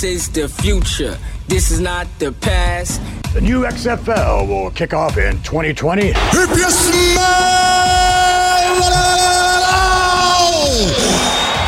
[0.00, 1.18] This is the future.
[1.46, 3.02] This is not the past.
[3.34, 6.12] The new XFL will kick off in 2020.
[6.14, 7.20] If you smell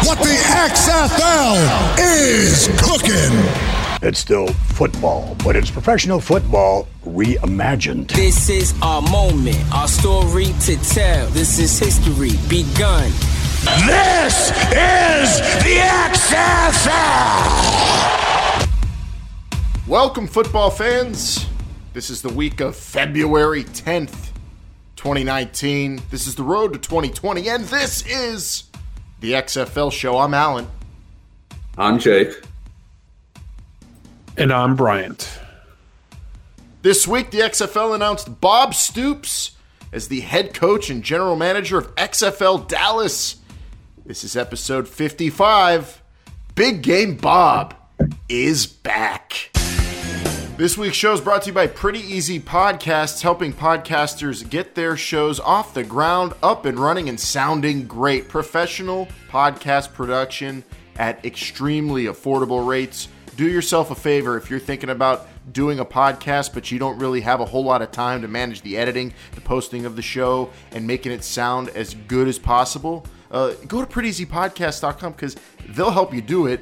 [0.07, 1.59] what the XFL
[1.99, 3.39] is cooking.
[4.01, 8.13] It's still football, but it's professional football reimagined.
[8.13, 11.27] This is our moment, our story to tell.
[11.29, 13.13] This is history begun.
[13.87, 15.81] This is the
[16.15, 18.22] XFL!
[19.89, 21.45] Welcome, football fans.
[21.93, 24.29] This is the week of February 10th,
[24.95, 26.01] 2019.
[26.09, 28.71] This is the road to 2020, and this is
[29.19, 30.19] the XFL show.
[30.19, 30.69] I'm Alan.
[31.77, 32.45] I'm Jake.
[34.37, 35.41] And I'm Bryant.
[36.83, 39.57] This week, the XFL announced Bob Stoops
[39.93, 43.37] as the head coach and general manager of XFL Dallas.
[44.07, 46.01] This is episode 55.
[46.55, 47.75] Big Game Bob
[48.29, 49.51] is back.
[50.57, 54.99] This week's show is brought to you by Pretty Easy Podcasts, helping podcasters get their
[54.99, 58.29] shows off the ground, up and running, and sounding great.
[58.29, 60.63] Professional podcast production
[60.97, 66.53] at extremely affordable rates do yourself a favor if you're thinking about doing a podcast,
[66.53, 69.41] but you don't really have a whole lot of time to manage the editing, the
[69.41, 73.07] posting of the show, and making it sound as good as possible.
[73.31, 75.35] Uh, go to prettyeasypodcast.com because
[75.71, 76.61] they'll help you do it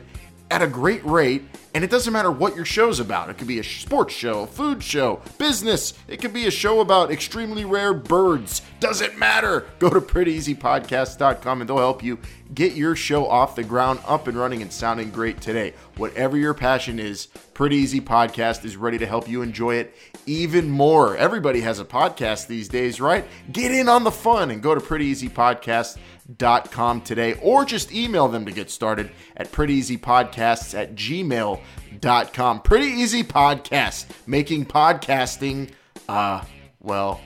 [0.50, 1.44] at a great rate.
[1.72, 3.30] And it doesn't matter what your show's about.
[3.30, 5.94] It could be a sports show, a food show, business.
[6.08, 8.62] It could be a show about extremely rare birds.
[8.80, 9.68] Doesn't matter.
[9.78, 12.18] Go to prettyeasypodcast.com and they'll help you
[12.54, 15.74] get your show off the ground, up and running, and sounding great today.
[15.96, 19.94] Whatever your passion is, Pretty Easy Podcast is ready to help you enjoy it
[20.26, 21.16] even more.
[21.16, 23.24] Everybody has a podcast these days, right?
[23.52, 26.00] Get in on the fun and go to prettyeasypodcast.com
[26.36, 32.62] today or just email them to get started at prettyeasypodcasts at gmail.com.
[32.62, 35.70] Pretty Easy Podcast, making podcasting,
[36.08, 36.42] uh,
[36.80, 37.20] well,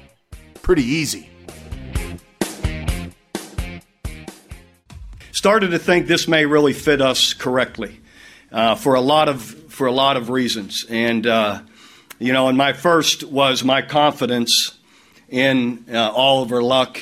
[0.62, 1.31] pretty easy.
[5.44, 8.00] started to think this may really fit us correctly
[8.50, 10.87] uh, for a lot of for a lot of reasons.
[10.88, 11.60] And uh,
[12.19, 14.78] you know, and my first was my confidence
[15.28, 16.98] in uh, Oliver Luck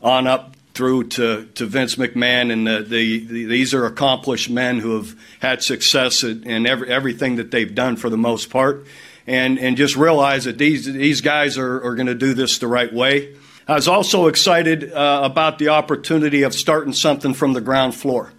[0.00, 4.78] on up through to, to Vince McMahon, and the, the, the, these are accomplished men
[4.78, 8.86] who have had success in every, everything that they've done for the most part,
[9.26, 12.66] and and just realize that these these guys are, are going to do this the
[12.66, 13.34] right way.
[13.68, 18.32] I was also excited uh, about the opportunity of starting something from the ground floor.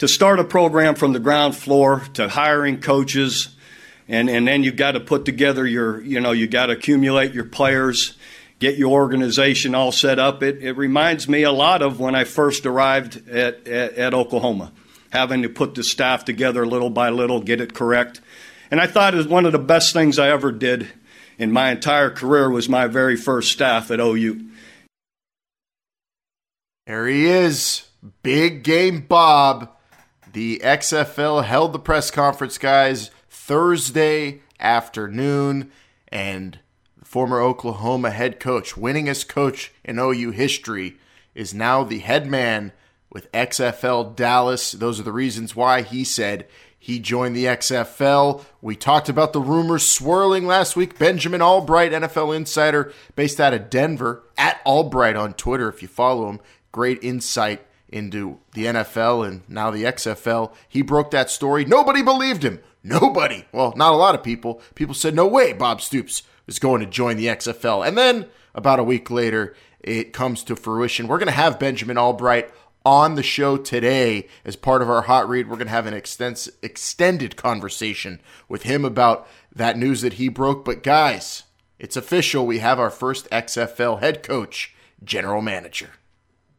[0.00, 3.56] To start a program from the ground floor, to hiring coaches,
[4.08, 7.32] and, and then you've got to put together your, you know, you've got to accumulate
[7.32, 8.18] your players,
[8.58, 10.42] get your organization all set up.
[10.42, 14.72] It, it reminds me a lot of when I first arrived at, at, at Oklahoma,
[15.10, 18.20] having to put the staff together little by little, get it correct.
[18.70, 20.88] And I thought it was one of the best things I ever did
[21.38, 24.48] in my entire career was my very first staff at OU.
[26.86, 27.88] There he is.
[28.22, 29.70] Big game Bob.
[30.32, 35.72] The XFL held the press conference, guys, Thursday afternoon.
[36.08, 36.58] And
[37.16, 40.98] former Oklahoma head coach, winningest coach in OU history,
[41.34, 42.72] is now the head man
[43.10, 44.72] with XFL Dallas.
[44.72, 46.46] Those are the reasons why he said
[46.78, 48.44] he joined the XFL.
[48.60, 50.98] We talked about the rumors swirling last week.
[50.98, 56.28] Benjamin Albright, NFL insider based out of Denver, at Albright on Twitter if you follow
[56.28, 56.40] him
[56.70, 60.52] great insight into the NFL and now the XFL.
[60.68, 61.64] He broke that story.
[61.64, 62.60] Nobody believed him.
[62.82, 63.46] Nobody.
[63.52, 64.60] Well, not a lot of people.
[64.74, 67.86] People said, no way Bob Stoops is going to join the XFL.
[67.86, 71.08] And then about a week later, it comes to fruition.
[71.08, 72.50] We're going to have Benjamin Albright
[72.84, 75.48] on the show today as part of our hot read.
[75.48, 80.28] We're going to have an extens- extended conversation with him about that news that he
[80.28, 80.64] broke.
[80.64, 81.42] But guys,
[81.78, 82.46] it's official.
[82.46, 85.90] We have our first XFL head coach, general manager.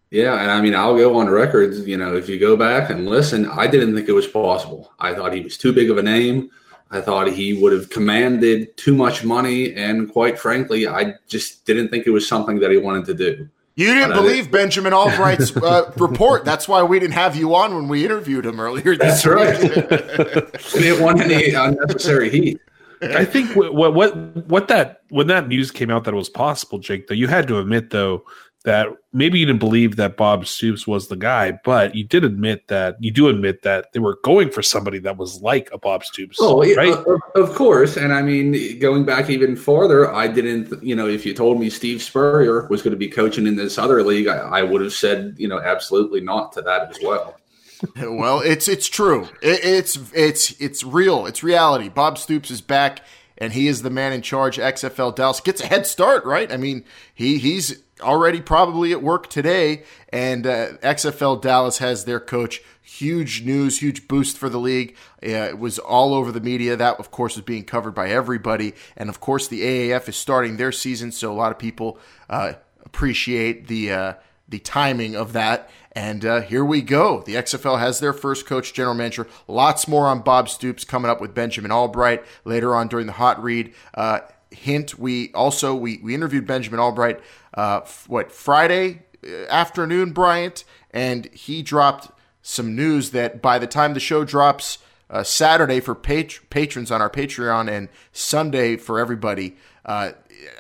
[0.10, 1.74] Yeah, and I mean, I'll go on record.
[1.74, 4.94] You know, if you go back and listen, I didn't think it was possible.
[5.00, 6.50] I thought he was too big of a name.
[6.90, 11.90] I thought he would have commanded too much money, and quite frankly, I just didn't
[11.90, 13.50] think it was something that he wanted to do.
[13.76, 16.46] You didn't but believe Benjamin Albright's uh, report.
[16.46, 18.98] That's why we didn't have you on when we interviewed him earlier.
[18.98, 19.36] That's week.
[19.36, 19.62] right.
[20.74, 22.60] we didn't want any unnecessary heat.
[23.02, 24.16] I think what, what
[24.48, 27.08] what that when that news came out that it was possible, Jake.
[27.08, 28.24] Though you had to admit though
[28.68, 32.68] that maybe you didn't believe that Bob Stoops was the guy, but you did admit
[32.68, 36.04] that you do admit that they were going for somebody that was like a Bob
[36.04, 36.36] Stoops.
[36.42, 36.92] Oh, right?
[36.92, 37.96] of, of course.
[37.96, 41.70] And I mean, going back even farther, I didn't, you know, if you told me
[41.70, 44.92] Steve Spurrier was going to be coaching in this other league, I, I would have
[44.92, 47.38] said, you know, absolutely not to that as well.
[48.02, 49.30] well, it's it's true.
[49.42, 51.26] It, it's it's it's real.
[51.26, 51.88] It's reality.
[51.88, 53.00] Bob Stoops is back,
[53.38, 54.58] and he is the man in charge.
[54.58, 56.52] XFL Dallas gets a head start, right?
[56.52, 62.20] I mean, he he's already probably at work today, and uh, XFL Dallas has their
[62.20, 62.62] coach.
[62.82, 64.96] Huge news, huge boost for the league.
[65.22, 66.76] Uh, it was all over the media.
[66.76, 68.74] That, of course, is being covered by everybody.
[68.96, 72.00] And of course, the AAF is starting their season, so a lot of people
[72.30, 72.54] uh,
[72.86, 74.14] appreciate the uh,
[74.48, 75.70] the timing of that.
[75.92, 77.24] And uh, here we go.
[77.24, 79.28] The XFL has their first coach, general manager.
[79.48, 83.42] Lots more on Bob Stoops coming up with Benjamin Albright later on during the hot
[83.42, 83.74] read.
[83.96, 84.20] Uh,
[84.52, 87.20] hint: We also we we interviewed Benjamin Albright.
[87.54, 92.12] Uh, what Friday uh, afternoon, Bryant, and he dropped
[92.42, 94.80] some news that by the time the show drops.
[95.10, 99.56] Uh, Saturday for pat- patrons on our Patreon and Sunday for everybody.
[99.86, 100.12] Uh,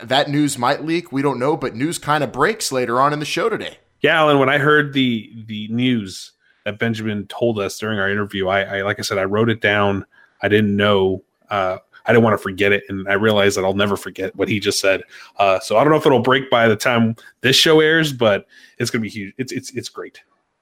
[0.01, 1.11] that news might leak.
[1.11, 3.79] We don't know, but news kind of breaks later on in the show today.
[4.01, 4.39] Yeah, Alan.
[4.39, 6.33] When I heard the the news
[6.65, 9.61] that Benjamin told us during our interview, I, I like I said, I wrote it
[9.61, 10.05] down.
[10.41, 11.23] I didn't know.
[11.49, 14.47] Uh, I didn't want to forget it, and I realized that I'll never forget what
[14.47, 15.03] he just said.
[15.37, 18.47] Uh, so I don't know if it'll break by the time this show airs, but
[18.77, 19.33] it's going to be huge.
[19.37, 20.21] It's it's it's great.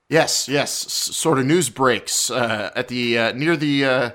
[0.10, 4.10] Yes, yes, S- sort of news breaks uh, at the uh, near the uh,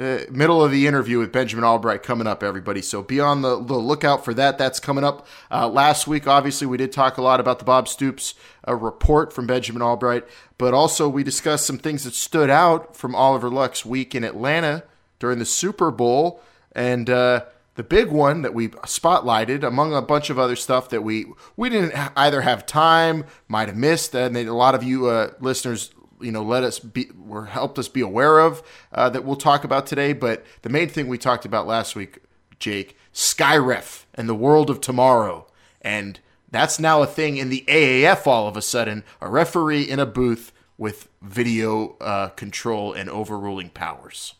[0.00, 2.80] uh, middle of the interview with Benjamin Albright coming up, everybody.
[2.80, 4.56] So be on the, the lookout for that.
[4.56, 5.26] That's coming up.
[5.50, 8.34] Uh, last week, obviously, we did talk a lot about the Bob Stoops
[8.66, 13.14] uh, report from Benjamin Albright, but also we discussed some things that stood out from
[13.14, 14.84] Oliver Luck's week in Atlanta
[15.18, 16.40] during the Super Bowl.
[16.72, 17.44] And uh,
[17.74, 21.26] the big one that we spotlighted, among a bunch of other stuff that we
[21.56, 25.90] we didn't either have time, might have missed, and a lot of you uh, listeners
[26.20, 28.62] you know let us be or helped us be aware of
[28.92, 30.12] uh, that we'll talk about today.
[30.12, 32.18] But the main thing we talked about last week,
[32.58, 35.46] Jake, Skyref and the world of tomorrow,
[35.80, 36.20] and
[36.50, 38.26] that's now a thing in the AAF.
[38.26, 43.70] All of a sudden, a referee in a booth with video uh, control and overruling
[43.70, 44.34] powers.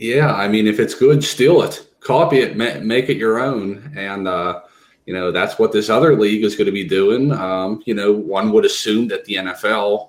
[0.00, 3.92] Yeah, I mean, if it's good, steal it, copy it, ma- make it your own,
[3.94, 4.62] and uh,
[5.04, 7.30] you know that's what this other league is going to be doing.
[7.32, 10.08] Um, you know, one would assume that the NFL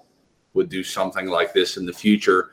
[0.54, 2.52] would do something like this in the future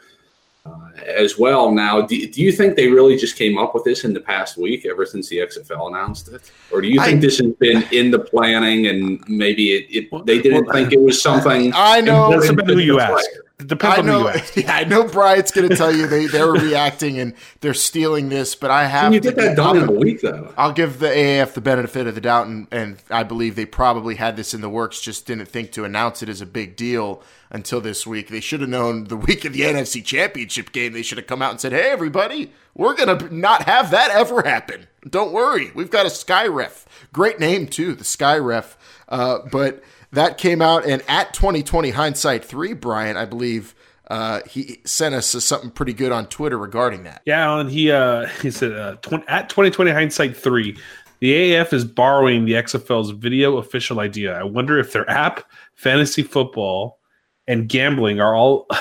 [0.67, 1.71] uh, as well.
[1.71, 4.57] Now, do, do, you think they really just came up with this in the past
[4.57, 7.85] week, ever since the XFL announced it, or do you think I, this has been
[7.93, 11.73] in the planning and maybe it, it they didn't well, think it was something?
[11.73, 12.33] I know.
[12.33, 13.31] That's about who you ask.
[13.67, 14.33] Depends I know.
[14.55, 15.03] Yeah, I know.
[15.03, 19.07] Bryant's going to tell you they they're reacting and they're stealing this, but I have.
[19.07, 20.55] Can you get that done in a week, though.
[20.57, 24.15] I'll give the AAF the benefit of the doubt, and, and I believe they probably
[24.15, 27.21] had this in the works, just didn't think to announce it as a big deal
[27.51, 28.29] until this week.
[28.29, 30.93] They should have known the week of the NFC Championship game.
[30.93, 34.13] They should have come out and said, "Hey, everybody, we're going to not have that
[34.13, 34.87] ever happen.
[35.09, 36.87] Don't worry, we've got a Sky Ref.
[37.13, 38.79] Great name too, the Sky Ref.
[39.09, 39.83] Uh, but."
[40.13, 43.75] That came out, and at 2020 hindsight three, Brian, I believe.
[44.11, 47.21] Uh, he sent us something pretty good on Twitter regarding that.
[47.27, 47.69] Yeah, Alan.
[47.69, 50.79] He uh, he said uh, tw- at 2020 hindsight three,
[51.21, 54.39] the AAF is borrowing the XFL's video official idea.
[54.39, 55.45] I wonder if their app,
[55.75, 57.01] fantasy football,
[57.47, 58.67] and gambling are all.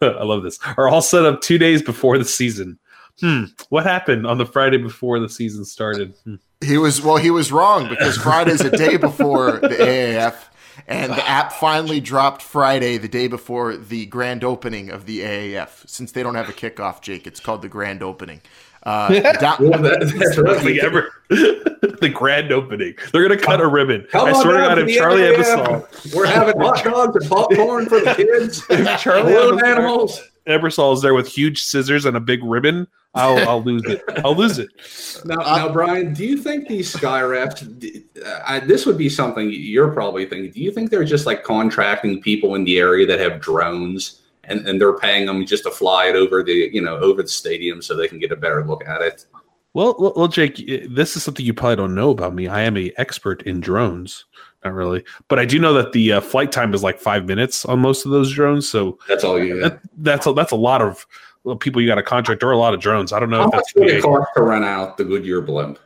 [0.00, 0.58] I love this.
[0.76, 2.78] Are all set up two days before the season.
[3.20, 3.44] Hmm.
[3.70, 6.14] What happened on the Friday before the season started?
[6.24, 6.34] Hmm.
[6.64, 7.16] He was well.
[7.16, 10.34] He was wrong because Friday's a day before the AAF
[10.86, 15.88] and the app finally dropped Friday, the day before the grand opening of the AAF.
[15.88, 18.40] Since they don't have a kickoff, Jake, it's called the grand opening.
[18.82, 20.78] Uh, down- well, that's right.
[20.82, 22.94] ever, the grand opening.
[23.12, 24.06] They're going to cut a ribbon.
[24.14, 28.14] I swear to God, if Charlie Ebersol, we're having hot dogs and popcorn for the
[28.14, 28.64] kids.
[28.70, 33.62] if Charlie Ebersol, Ebersol is there with huge scissors and a big ribbon, I'll, I'll
[33.62, 34.02] lose it.
[34.24, 34.68] I'll lose it.
[35.24, 38.04] Now, uh, now, Brian, do you think these sky refs?
[38.24, 40.52] Uh, this would be something you're probably thinking.
[40.52, 44.66] Do you think they're just like contracting people in the area that have drones, and,
[44.68, 47.82] and they're paying them just to fly it over the you know over the stadium
[47.82, 49.26] so they can get a better look at it?
[49.74, 50.56] Well, well, Jake,
[50.88, 52.48] this is something you probably don't know about me.
[52.48, 54.24] I am a expert in drones.
[54.64, 57.64] Not really, but I do know that the uh, flight time is like five minutes
[57.66, 58.66] on most of those drones.
[58.68, 59.60] So that's all you.
[59.60, 61.06] That, that's a, that's a lot of
[61.54, 63.12] people you got a contract or a lot of drones.
[63.12, 65.40] I don't know How if that's much would it cost to run out the Goodyear
[65.40, 65.78] blimp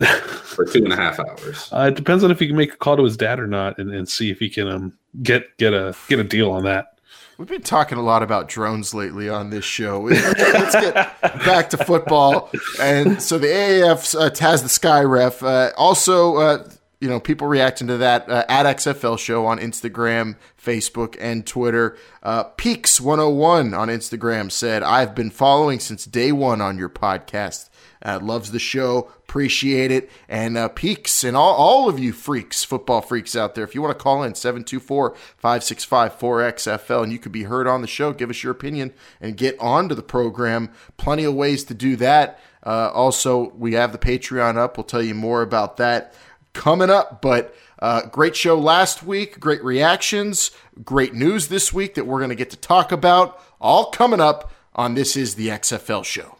[0.06, 1.68] for two and a half hours.
[1.72, 3.78] Uh, it depends on if he can make a call to his dad or not,
[3.78, 4.92] and, and see if he can um,
[5.22, 6.94] get get a get a deal on that.
[7.36, 10.02] We've been talking a lot about drones lately on this show.
[10.02, 12.48] Let's get back to football.
[12.80, 15.42] And so the AAF uh, has the Sky Ref.
[15.42, 16.68] Uh, also, uh,
[17.04, 21.98] you know, people reacting to that uh, at XFL show on Instagram, Facebook, and Twitter.
[22.22, 27.68] Uh, Peaks 101 on Instagram said, I've been following since day one on your podcast.
[28.02, 30.10] Uh, loves the show, appreciate it.
[30.30, 33.82] And uh, Peaks and all, all of you freaks, football freaks out there, if you
[33.82, 38.14] want to call in 724 565 4XFL and you could be heard on the show,
[38.14, 40.70] give us your opinion and get onto the program.
[40.96, 42.40] Plenty of ways to do that.
[42.64, 44.78] Uh, also, we have the Patreon up.
[44.78, 46.14] We'll tell you more about that
[46.54, 47.20] coming up.
[47.20, 50.50] But uh, great show last week, great reactions,
[50.82, 53.38] great news this week that we're going to get to talk about.
[53.60, 56.38] All coming up on This Is the XFL Show.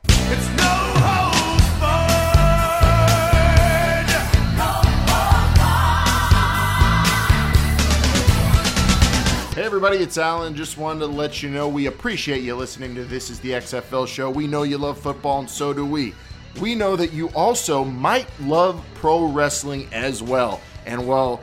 [9.54, 10.56] Hey everybody, it's Alan.
[10.56, 14.09] Just wanted to let you know we appreciate you listening to This is the XFL
[14.09, 14.28] show.
[14.28, 16.12] We know you love football and so do we.
[16.61, 20.61] We know that you also might love pro wrestling as well.
[20.87, 21.43] And well,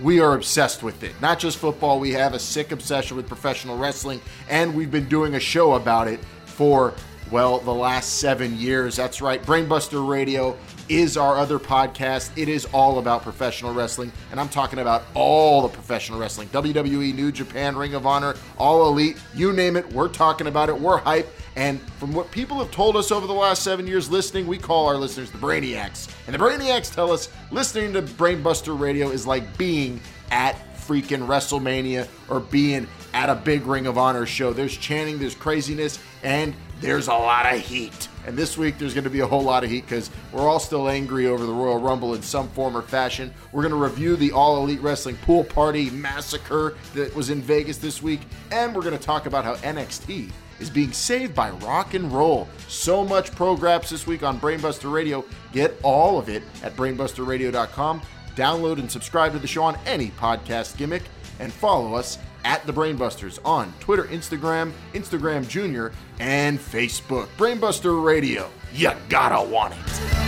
[0.00, 1.12] we are obsessed with it.
[1.20, 5.34] Not just football, we have a sick obsession with professional wrestling and we've been doing
[5.34, 6.94] a show about it for
[7.30, 8.94] well, the last seven years.
[8.94, 9.42] That's right.
[9.42, 10.56] Brainbuster Radio
[10.92, 12.30] is our other podcast.
[12.36, 17.14] It is all about professional wrestling, and I'm talking about all the professional wrestling WWE,
[17.14, 19.90] New Japan, Ring of Honor, All Elite, you name it.
[19.92, 20.78] We're talking about it.
[20.78, 21.28] We're hype.
[21.56, 24.86] And from what people have told us over the last seven years listening, we call
[24.86, 26.14] our listeners the Brainiacs.
[26.26, 32.08] And the Brainiacs tell us listening to Brainbuster Radio is like being at freaking WrestleMania
[32.28, 34.52] or being at a big Ring of Honor show.
[34.52, 38.08] There's chanting, there's craziness, and there's a lot of heat.
[38.26, 40.60] And this week there's going to be a whole lot of heat because we're all
[40.60, 43.32] still angry over the Royal Rumble in some form or fashion.
[43.50, 47.78] We're going to review the All Elite Wrestling Pool Party massacre that was in Vegas
[47.78, 51.94] this week, and we're going to talk about how NXT is being saved by rock
[51.94, 52.48] and roll.
[52.68, 55.24] So much pro graps this week on Brainbuster Radio.
[55.52, 58.02] Get all of it at brainbusterradio.com.
[58.36, 61.02] Download and subscribe to the show on any podcast gimmick,
[61.40, 67.26] and follow us at the Brainbusters on Twitter, Instagram, Instagram Junior, and Facebook.
[67.36, 68.48] Brainbuster Radio.
[68.72, 70.22] You gotta want it.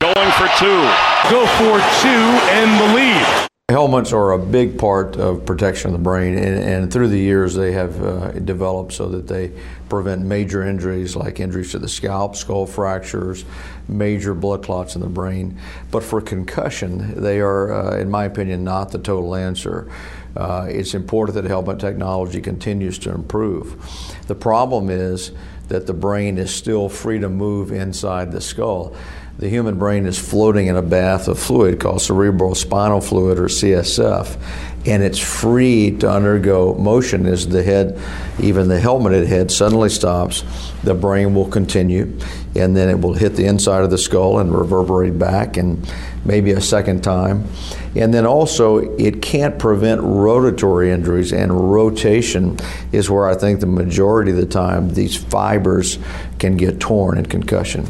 [0.00, 0.82] Going for two.
[1.30, 3.48] Go for two and the lead.
[3.68, 7.54] Helmets are a big part of protection of the brain, and, and through the years
[7.54, 9.52] they have uh, developed so that they
[9.88, 13.44] prevent major injuries like injuries to the scalp, skull fractures,
[13.88, 15.58] major blood clots in the brain.
[15.90, 19.90] But for concussion, they are, uh, in my opinion, not the total answer.
[20.36, 23.76] Uh, it's important that helmet technology continues to improve.
[24.26, 25.32] The problem is
[25.68, 28.94] that the brain is still free to move inside the skull
[29.38, 33.46] the human brain is floating in a bath of fluid called cerebral spinal fluid or
[33.46, 34.36] CSF,
[34.86, 37.98] and it's free to undergo motion as the head,
[38.40, 40.44] even the helmeted head, suddenly stops.
[40.84, 42.18] The brain will continue,
[42.54, 45.90] and then it will hit the inside of the skull and reverberate back, and
[46.24, 47.46] maybe a second time.
[47.94, 52.58] And then also, it can't prevent rotatory injuries, and rotation
[52.92, 55.98] is where I think the majority of the time these fibers
[56.38, 57.86] can get torn in concussion.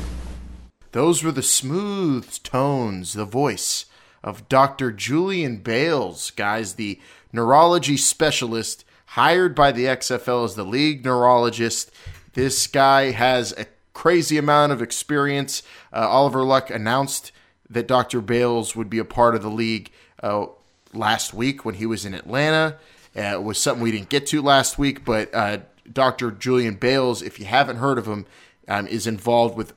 [0.92, 3.86] Those were the smooth tones, the voice
[4.22, 4.92] of Dr.
[4.92, 7.00] Julian Bailes, guys, the
[7.32, 11.90] neurology specialist hired by the XFL as the league neurologist.
[12.34, 15.62] This guy has a crazy amount of experience.
[15.92, 17.32] Uh, Oliver Luck announced
[17.68, 18.20] that Dr.
[18.20, 19.90] Bailes would be a part of the league
[20.22, 20.46] uh,
[20.92, 22.76] last week when he was in Atlanta.
[23.16, 25.58] Uh, it was something we didn't get to last week, but uh,
[25.90, 26.30] Dr.
[26.30, 28.26] Julian Bailes, if you haven't heard of him,
[28.68, 29.74] um, is involved with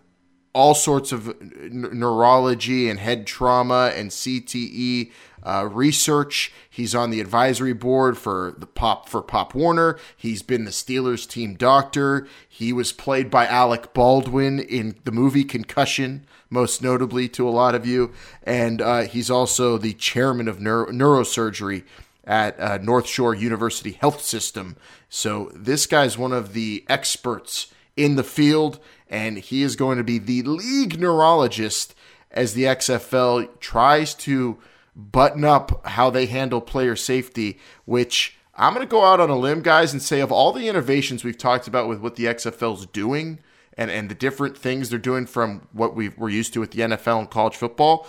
[0.54, 5.12] all sorts of n- neurology and head trauma and CTE
[5.46, 6.52] uh, research.
[6.70, 9.98] He's on the advisory board for the Pop for Pop Warner.
[10.18, 12.28] He's been the Steelers team doctor.
[12.48, 17.76] He was played by Alec Baldwin in the movie Concussion, most notably to a lot
[17.76, 18.12] of you,
[18.44, 21.84] and uh, he's also the chairman of neuro- neurosurgery
[22.26, 24.76] at uh, North Shore University Health System.
[25.10, 30.04] So this guy's one of the experts in the field and he is going to
[30.04, 31.96] be the league neurologist
[32.32, 34.58] as the XFL tries to
[34.96, 39.38] button up how they handle player safety, which I'm going to go out on a
[39.38, 42.86] limb, guys, and say of all the innovations we've talked about with what the XFL's
[42.86, 43.40] doing
[43.78, 46.82] and, and the different things they're doing from what we we're used to with the
[46.82, 48.08] NFL and college football,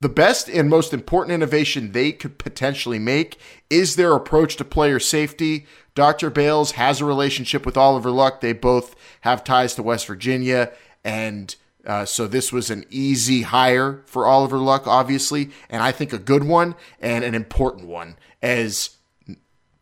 [0.00, 3.38] the best and most important innovation they could potentially make
[3.68, 5.66] is their approach to player safety.
[5.94, 6.30] Dr.
[6.30, 8.40] Bailes has a relationship with Oliver Luck.
[8.40, 11.56] They both have ties to West Virginia, and
[11.88, 16.18] uh, so this was an easy hire for Oliver Luck, obviously, and I think a
[16.18, 18.90] good one and an important one as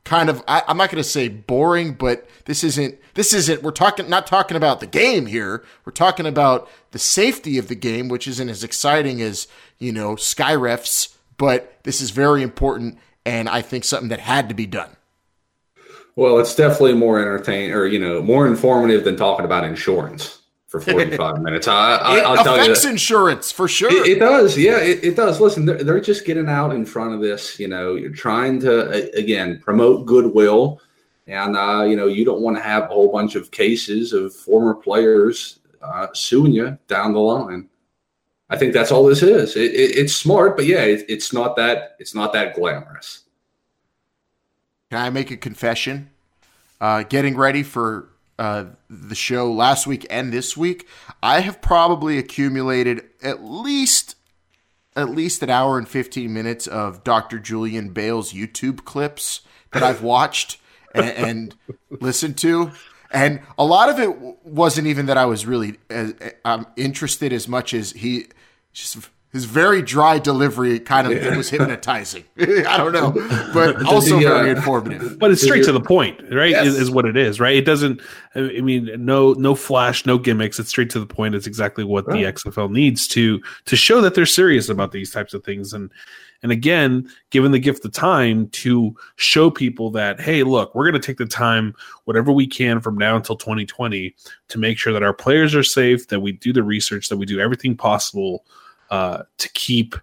[0.04, 3.72] kind of I, I'm not going to say boring, but this isn't this isn't we're
[3.72, 5.64] talking not talking about the game here.
[5.84, 9.48] We're talking about the safety of the game, which isn't as exciting as
[9.80, 14.48] you know sky refs, but this is very important, and I think something that had
[14.48, 14.90] to be done.
[16.14, 20.40] Well, it's definitely more entertaining, or you know, more informative than talking about insurance
[20.80, 21.68] for 45 minutes.
[21.68, 23.90] I, I, it I'll tell you affects insurance for sure.
[23.90, 25.40] It, it does, yeah, it, it does.
[25.40, 27.59] Listen, they're, they're just getting out in front of this.
[27.59, 30.80] You know, you're trying to again promote goodwill,
[31.26, 34.35] and uh, you know, you don't want to have a whole bunch of cases of
[34.35, 37.68] former players uh, suing you down the line.
[38.49, 39.56] I think that's all this is.
[39.56, 43.25] It, it, it's smart, but yeah, it, it's not that it's not that glamorous.
[44.90, 46.11] Can I make a confession?
[46.80, 50.87] Uh, getting ready for uh, the show last week and this week,
[51.23, 54.16] I have probably accumulated at least
[54.95, 57.38] at least an hour and fifteen minutes of Dr.
[57.38, 59.40] Julian Bailes' YouTube clips
[59.73, 60.59] that I've watched
[60.95, 61.57] and, and
[61.90, 62.73] listened to,
[63.11, 66.12] and a lot of it wasn't even that I was really uh,
[66.45, 68.26] um, interested as much as he
[68.73, 72.25] just his very dry delivery kind of it was hypnotizing.
[72.38, 73.12] I don't know,
[73.52, 74.31] but also Yeah.
[74.31, 75.19] very informative.
[75.19, 76.52] But it's straight to the point, right?
[76.52, 76.69] Yes.
[76.69, 77.55] Is, is what it is, right?
[77.55, 78.00] It doesn't.
[78.35, 80.59] I mean, no, no flash, no gimmicks.
[80.59, 81.35] It's straight to the point.
[81.35, 85.35] It's exactly what the XFL needs to to show that they're serious about these types
[85.35, 85.75] of things.
[85.75, 85.93] And
[86.43, 91.00] and again, given the gift of time to show people that, hey, look, we're going
[91.00, 91.75] to take the time,
[92.05, 94.14] whatever we can from now until 2020,
[94.49, 97.26] to make sure that our players are safe, that we do the research, that we
[97.26, 98.45] do everything possible
[98.90, 99.95] uh, to keep,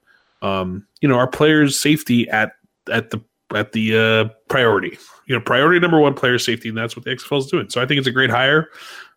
[0.41, 2.53] um, you know, our players' safety at
[2.91, 3.21] at the
[3.55, 4.97] at the uh, priority.
[5.27, 7.69] You know, priority number one, player safety, and that's what the XFL is doing.
[7.69, 8.69] So I think it's a great hire.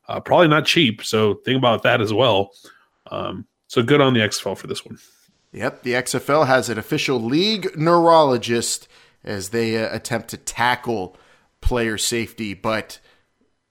[0.09, 2.51] Uh, probably not cheap, so think about that as well.
[3.11, 4.99] Um, so good on the XFL for this one.
[5.53, 8.89] Yep, the XFL has an official league neurologist
[9.25, 11.17] as they uh, attempt to tackle
[11.61, 12.55] player safety.
[12.55, 13.01] But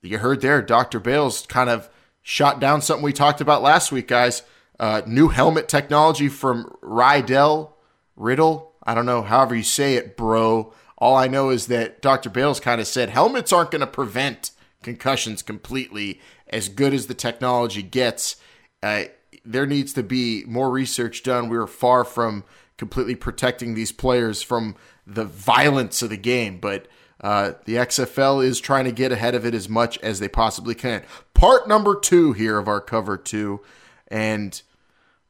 [0.02, 1.00] you heard there, Dr.
[1.00, 1.90] Bailes kind of
[2.22, 4.42] shot down something we talked about last week, guys.
[4.80, 7.78] Uh, new helmet technology from Riddell
[8.16, 8.74] Riddle.
[8.84, 10.74] I don't know, however you say it, bro.
[10.98, 12.30] All I know is that Dr.
[12.30, 14.52] Bailes kind of said helmets aren't going to prevent
[14.84, 18.38] concussions completely as good as the technology gets.
[18.84, 19.06] Uh,
[19.44, 21.50] there needs to be more research done.
[21.50, 22.44] We are far from
[22.78, 24.76] completely protecting these players from
[25.08, 26.88] the violence of the game, but
[27.22, 30.76] uh, the XFL is trying to get ahead of it as much as they possibly
[30.76, 31.04] can.
[31.34, 33.62] Part number two here of our cover two,
[34.08, 34.62] and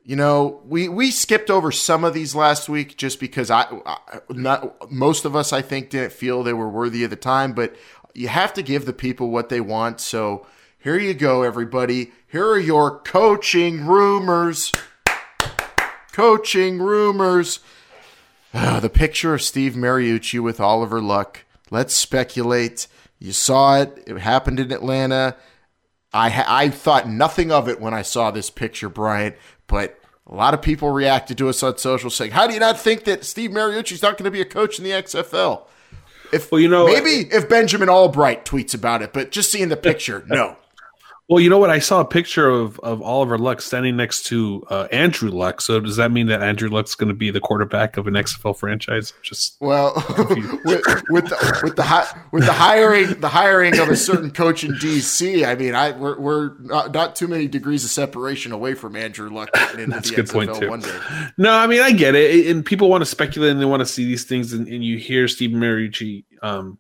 [0.06, 4.20] you know we we skipped over some of these last week just because I, I
[4.30, 7.76] not most of us I think didn't feel they were worthy of the time, but
[8.14, 10.00] you have to give the people what they want.
[10.00, 10.46] So
[10.80, 12.12] here you go, everybody.
[12.28, 14.72] Here are your coaching rumors.
[16.14, 17.60] Coaching rumors.
[18.54, 21.44] Ah, the picture of Steve Mariucci with Oliver Luck.
[21.72, 22.88] Let's speculate.
[23.20, 24.04] You saw it.
[24.08, 25.36] It happened in Atlanta.
[26.16, 29.34] I ha- I thought nothing of it when I saw this picture, Brian,
[29.68, 32.80] but a lot of people reacted to us on social saying, "How do you not
[32.80, 35.68] think that Steve Mariucci's not going to be a coach in the XFL?"
[36.32, 39.78] If Well, you know- maybe if Benjamin Albright tweets about it, but just seeing the
[39.78, 40.56] picture, no.
[41.28, 41.72] Well, you know what?
[41.72, 45.60] I saw a picture of, of Oliver Luck standing next to uh, Andrew Luck.
[45.60, 48.56] So does that mean that Andrew Luck's going to be the quarterback of an XFL
[48.56, 49.12] franchise?
[49.24, 49.94] Just Well,
[50.66, 54.64] with, with the with the hi- with the hiring the hiring of a certain coach
[54.64, 58.76] in DC, I mean, I we're, we're not, not too many degrees of separation away
[58.76, 60.70] from Andrew Luck getting into That's the a good XFL point, too.
[60.70, 61.00] one day.
[61.40, 63.88] no, I mean I get it, and people want to speculate and they want to
[63.88, 66.78] see these things, and, and you hear Steve Mariucci, um,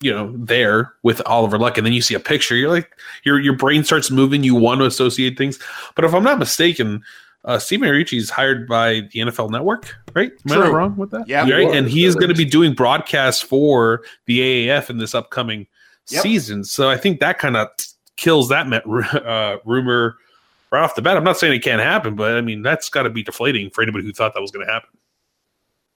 [0.00, 2.90] you know, there with Oliver Luck, and then you see a picture, you're like,
[3.24, 4.42] your your brain starts moving.
[4.44, 5.58] You want to associate things,
[5.94, 7.02] but if I'm not mistaken,
[7.44, 10.32] uh, Steve Mariucci is hired by the NFL Network, right?
[10.32, 10.64] Am I True.
[10.64, 11.28] not wrong with that?
[11.28, 11.48] Yeah.
[11.48, 11.74] right.
[11.74, 15.66] And he is going to be doing broadcasts for the AAF in this upcoming
[16.08, 16.22] Yep.
[16.22, 16.62] season.
[16.64, 17.68] So I think that kind of
[18.16, 18.66] kills that
[19.26, 20.16] uh, rumor
[20.70, 21.16] right off the bat.
[21.16, 23.82] I'm not saying it can't happen, but I mean that's got to be deflating for
[23.82, 24.90] anybody who thought that was going to happen.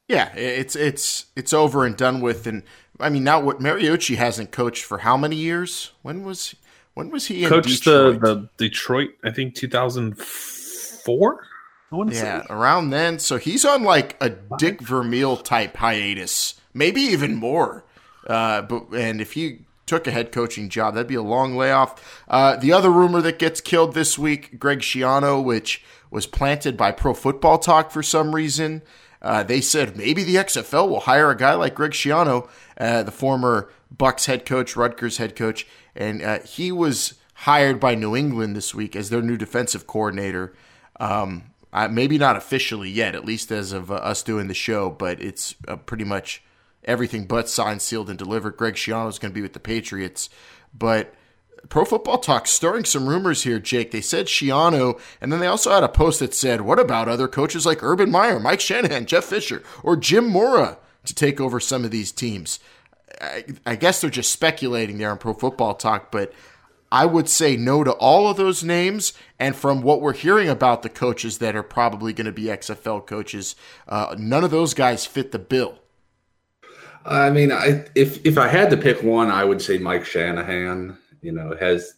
[0.09, 2.65] Yeah, it's it's it's over and done with, and
[3.01, 5.93] I mean now what Mariucci hasn't coached for how many years?
[6.03, 6.55] When was
[6.95, 8.21] when was he in Coached the, Detroit?
[8.21, 11.47] the Detroit, I think 2004.
[11.93, 12.47] I want to yeah, say.
[12.51, 13.19] around then.
[13.19, 17.85] So he's on like a Dick Vermeil type hiatus, maybe even more.
[18.27, 22.23] Uh, but and if he took a head coaching job, that'd be a long layoff.
[22.29, 26.93] Uh, the other rumor that gets killed this week, Greg Schiano, which was planted by
[26.93, 28.83] Pro Football Talk for some reason.
[29.23, 33.11] Uh, they said maybe the XFL will hire a guy like Greg Schiano, uh, the
[33.11, 38.57] former Bucs head coach, Rutgers head coach, and uh, he was hired by New England
[38.57, 40.55] this week as their new defensive coordinator.
[40.99, 41.45] Um,
[41.91, 45.55] maybe not officially yet, at least as of uh, us doing the show, but it's
[45.69, 46.43] uh, pretty much
[46.85, 48.57] everything but signed, sealed, and delivered.
[48.57, 50.29] Greg Schiano is going to be with the Patriots,
[50.77, 51.15] but
[51.69, 53.91] Pro Football Talk stirring some rumors here, Jake.
[53.91, 57.29] They said Schiano, and then they also had a post that said, "What about other
[57.29, 61.85] coaches like Urban Meyer, Mike Shanahan, Jeff Fisher, or Jim Mora to take over some
[61.85, 62.59] of these teams?"
[63.21, 66.33] I, I guess they're just speculating there on Pro Football Talk, but
[66.93, 69.13] I would say no to all of those names.
[69.39, 73.07] And from what we're hearing about the coaches that are probably going to be XFL
[73.07, 73.55] coaches,
[73.89, 75.79] uh, none of those guys fit the bill.
[77.05, 80.99] I mean, I, if if I had to pick one, I would say Mike Shanahan.
[81.23, 81.95] You know, has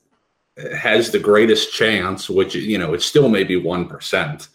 [0.77, 4.49] has the greatest chance, which you know, it's still maybe one percent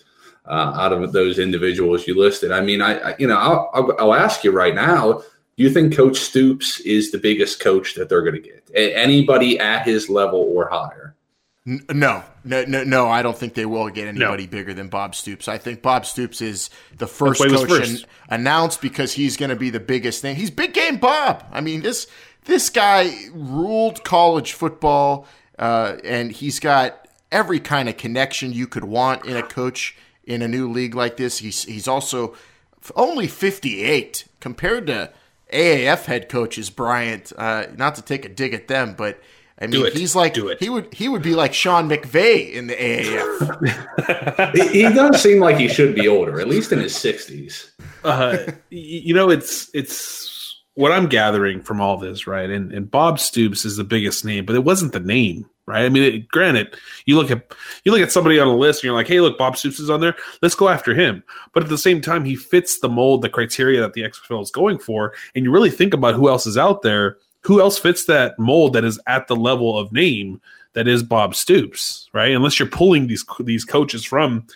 [0.46, 2.52] uh, out of those individuals you listed.
[2.52, 5.22] I mean, I, I you know, I'll, I'll, I'll ask you right now
[5.58, 8.70] do you think Coach Stoops is the biggest coach that they're going to get?
[8.76, 11.16] Anybody at his level or higher?
[11.66, 13.10] No, no, no, no.
[13.10, 14.50] I don't think they will get anybody no.
[14.52, 15.48] bigger than Bob Stoops.
[15.48, 18.06] I think Bob Stoops is the first coach first.
[18.30, 20.36] announced because he's going to be the biggest thing.
[20.36, 21.44] He's big game Bob.
[21.52, 22.08] I mean this
[22.48, 25.28] this guy ruled college football,
[25.60, 30.42] uh, and he's got every kind of connection you could want in a coach in
[30.42, 31.38] a new league like this.
[31.40, 32.36] He's he's also
[32.96, 35.12] only fifty eight compared to
[35.54, 37.32] AAF head coaches, Bryant.
[37.38, 39.22] Uh, not to take a dig at them, but
[39.60, 44.56] I mean, he's like he would he would be like Sean McVay in the AAF.
[44.72, 47.72] he, he does seem like he should be older, at least in his sixties.
[48.04, 48.38] Uh,
[48.70, 50.37] you know, it's it's
[50.78, 52.50] what I'm gathering from all this, right?
[52.50, 55.86] And and Bob Stoops is the biggest name, but it wasn't the name right?
[55.86, 58.86] I mean, it, granted, you look at you look at somebody on a list and
[58.86, 60.16] you're like, hey, look, Bob Stoops is on there.
[60.42, 61.24] Let's go after him.
[61.54, 64.50] But at the same time, he fits the mold, the criteria that the XFL is
[64.50, 65.14] going for.
[65.36, 67.18] And you really think about who else is out there.
[67.42, 70.42] Who else fits that mold that is at the level of name
[70.74, 72.32] that is Bob Stoops, right?
[72.32, 74.48] Unless you're pulling these these coaches from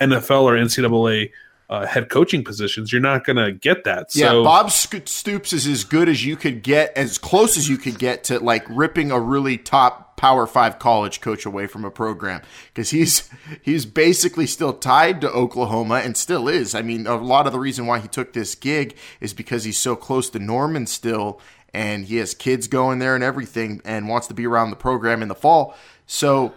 [0.00, 1.30] NFL or NCAA
[1.70, 4.12] uh, head coaching positions, you're not going to get that.
[4.12, 7.76] So, yeah, Bob Stoops is as good as you could get, as close as you
[7.76, 11.90] could get to like ripping a really top Power Five college coach away from a
[11.90, 12.42] program
[12.74, 13.30] because he's
[13.62, 16.74] he's basically still tied to Oklahoma and still is.
[16.74, 19.78] I mean, a lot of the reason why he took this gig is because he's
[19.78, 21.40] so close to Norman still,
[21.72, 25.22] and he has kids going there and everything, and wants to be around the program
[25.22, 25.76] in the fall.
[26.06, 26.52] So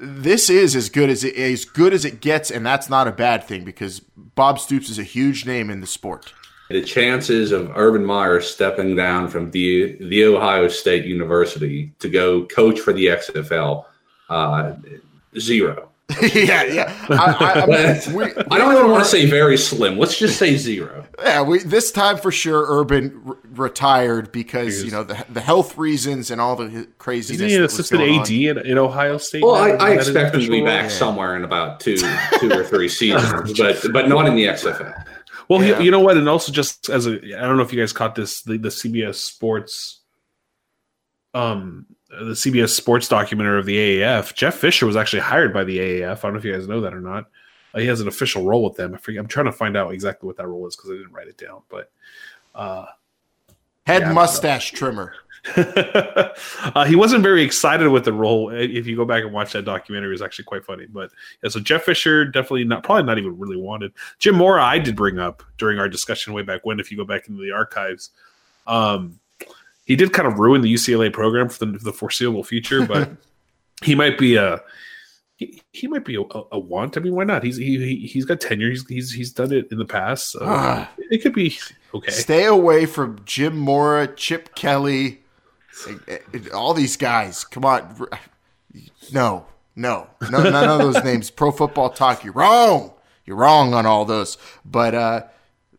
[0.00, 3.12] this is as good as it, as good as it gets, and that's not a
[3.12, 6.32] bad thing because Bob Stoops is a huge name in the sport.
[6.70, 12.46] The chances of Urban Meyer stepping down from the the Ohio State University to go
[12.46, 13.84] coach for the XFL,
[14.28, 14.74] uh,
[15.38, 15.89] zero.
[16.34, 17.06] yeah, yeah.
[17.08, 19.98] I, I, I, mean, we, I don't even want to say very slim.
[19.98, 21.06] Let's just say zero.
[21.20, 22.64] Yeah, we this time for sure.
[22.68, 27.40] Urban re- retired because you know the, the health reasons and all the craziness.
[27.40, 29.42] Isn't he an assistant AD in, in, Ohio State?
[29.42, 30.88] Well, I, I expect him to be back yeah.
[30.88, 31.96] somewhere in about two,
[32.40, 35.04] two or three seasons, but but not in the XFL.
[35.48, 35.80] Well, yeah.
[35.80, 38.14] you know what, and also just as a, I don't know if you guys caught
[38.14, 39.98] this, the, the CBS Sports
[41.34, 45.78] um the CBS Sports documentary of the AAF, Jeff Fisher was actually hired by the
[45.78, 46.18] AAF.
[46.18, 47.26] I don't know if you guys know that or not.
[47.72, 48.94] Uh, he has an official role with them.
[48.94, 51.28] I I'm trying to find out exactly what that role is because I didn't write
[51.28, 51.62] it down.
[51.68, 51.92] But
[52.52, 52.86] uh,
[53.86, 55.14] head yeah, mustache trimmer.
[55.56, 58.50] uh, he wasn't very excited with the role.
[58.50, 60.86] If you go back and watch that documentary, it's actually quite funny.
[60.86, 63.92] But yeah, so Jeff Fisher definitely not, probably not even really wanted.
[64.18, 66.80] Jim Mora, I did bring up during our discussion way back when.
[66.80, 68.10] If you go back into the archives,
[68.66, 69.19] um,
[69.90, 73.10] he did kind of ruin the UCLA program for the, the foreseeable future, but
[73.82, 74.62] he might be a
[75.34, 76.22] he, he might be a,
[76.52, 76.96] a, want.
[76.96, 77.42] I mean, why not?
[77.42, 78.70] He's he, he has got tenure.
[78.70, 80.30] He's, he's he's done it in the past.
[80.30, 81.58] So ah, it could be
[81.92, 82.12] okay.
[82.12, 85.22] Stay away from Jim Mora, Chip Kelly,
[86.54, 87.42] all these guys.
[87.42, 88.06] Come on,
[89.12, 91.30] no, no, no none of those names.
[91.30, 92.22] Pro Football Talk.
[92.22, 92.92] You're wrong.
[93.24, 94.38] You're wrong on all those.
[94.64, 95.22] But uh,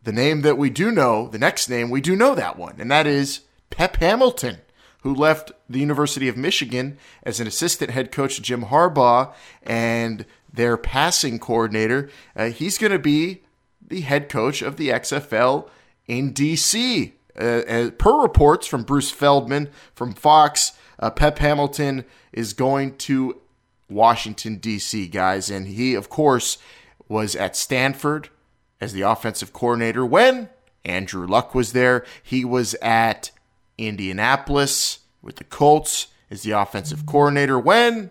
[0.02, 2.90] the name that we do know, the next name we do know that one, and
[2.90, 3.40] that is
[3.82, 4.58] Pep Hamilton,
[5.00, 10.24] who left the University of Michigan as an assistant head coach to Jim Harbaugh and
[10.52, 12.08] their passing coordinator.
[12.36, 13.42] Uh, he's going to be
[13.84, 15.68] the head coach of the XFL
[16.06, 17.10] in DC.
[17.36, 23.40] Uh, per reports from Bruce Feldman from Fox, uh, Pep Hamilton is going to
[23.90, 25.50] Washington, D.C., guys.
[25.50, 26.56] And he, of course,
[27.08, 28.28] was at Stanford
[28.80, 30.50] as the offensive coordinator when
[30.84, 32.04] Andrew Luck was there.
[32.22, 33.31] He was at
[33.78, 38.10] Indianapolis with the Colts as the offensive coordinator when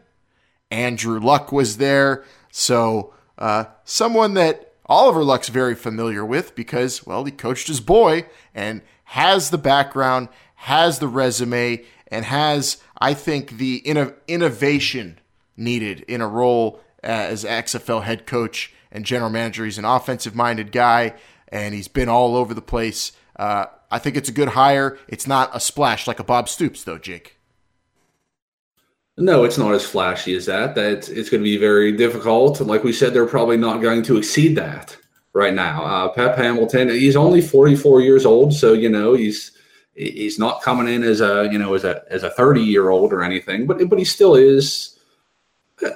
[0.70, 2.24] Andrew Luck was there.
[2.52, 8.26] So, uh, someone that Oliver Luck's very familiar with because, well, he coached his boy
[8.54, 15.20] and has the background, has the resume, and has, I think, the inno- innovation
[15.58, 19.66] needed in a role as XFL head coach and general manager.
[19.66, 21.14] He's an offensive minded guy
[21.48, 23.12] and he's been all over the place.
[23.38, 24.98] Uh, I think it's a good hire.
[25.08, 27.38] It's not a splash like a Bob Stoops, though, Jake.
[29.18, 30.74] No, it's not as flashy as that.
[30.76, 32.62] That it's going to be very difficult.
[32.62, 34.98] Like we said, they're probably not going to exceed that
[35.34, 35.84] right now.
[35.84, 39.52] Uh, Pep Hamilton, he's only 44 years old, so you know he's
[39.94, 43.12] he's not coming in as a you know as a as a 30 year old
[43.12, 44.98] or anything, but but he still is.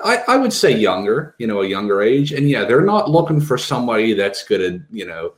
[0.03, 3.39] I, I would say younger, you know, a younger age, and yeah, they're not looking
[3.39, 5.35] for somebody that's going to, you know,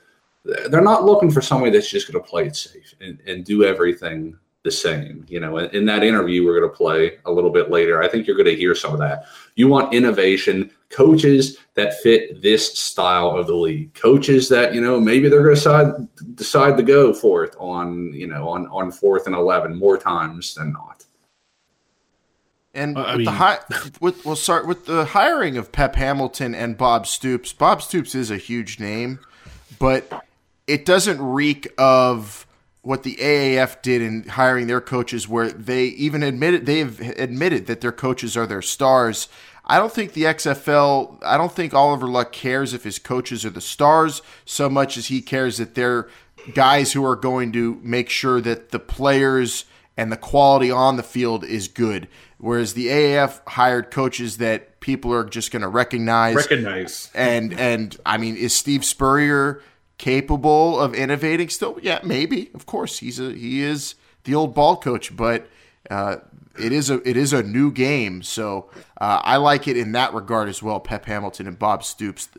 [0.69, 3.63] they're not looking for somebody that's just going to play it safe and, and do
[3.63, 5.25] everything the same.
[5.27, 8.07] You know, in, in that interview we're going to play a little bit later, I
[8.07, 9.25] think you're going to hear some of that.
[9.55, 14.99] You want innovation, coaches that fit this style of the league, coaches that you know
[14.99, 18.91] maybe they're going to decide decide to go for it on you know on on
[18.91, 21.05] fourth and eleven more times than not.
[22.73, 23.59] And Uh, I with the hi-
[24.01, 27.53] with we'll start with the hiring of Pep Hamilton and Bob Stoops.
[27.53, 29.19] Bob Stoops is a huge name,
[29.79, 30.25] but
[30.67, 32.45] it doesn't reek of
[32.81, 37.81] what the AAF did in hiring their coaches, where they even admitted they've admitted that
[37.81, 39.27] their coaches are their stars.
[39.65, 41.21] I don't think the XFL.
[41.23, 45.07] I don't think Oliver Luck cares if his coaches are the stars so much as
[45.07, 46.07] he cares that they're
[46.53, 49.65] guys who are going to make sure that the players
[49.97, 52.07] and the quality on the field is good.
[52.37, 56.35] Whereas the AAF hired coaches that people are just going to recognize.
[56.35, 57.11] Recognize.
[57.13, 59.61] And and I mean, is Steve Spurrier
[59.97, 61.77] capable of innovating still?
[61.81, 62.49] Yeah, maybe.
[62.53, 65.47] Of course, he's a he is the old ball coach, but
[65.89, 66.17] uh,
[66.59, 68.23] it is a it is a new game.
[68.23, 70.79] So uh, I like it in that regard as well.
[70.79, 72.29] Pep Hamilton and Bob Stoops,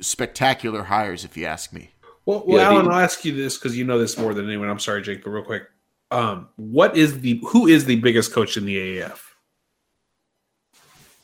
[0.00, 1.92] spectacular hires, if you ask me.
[2.24, 4.46] Well, well Yeah, Alan, the- I'll ask you this because you know this more than
[4.46, 4.68] anyone.
[4.68, 5.64] I'm sorry, Jake, but real quick,
[6.10, 9.18] um, what is the who is the biggest coach in the AAF?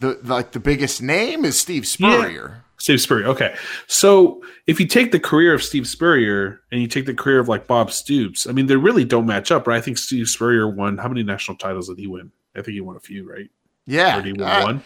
[0.01, 2.65] The like the biggest name is Steve Spurrier.
[2.79, 3.27] Steve Spurrier.
[3.27, 3.55] Okay,
[3.87, 7.49] so if you take the career of Steve Spurrier and you take the career of
[7.49, 9.77] like Bob Stoops, I mean, they really don't match up, right?
[9.77, 12.33] I think Steve Spurrier won how many national titles did he win?
[12.57, 13.51] I think he won a few, right?
[13.87, 14.83] Yeah, Or did he win uh, one?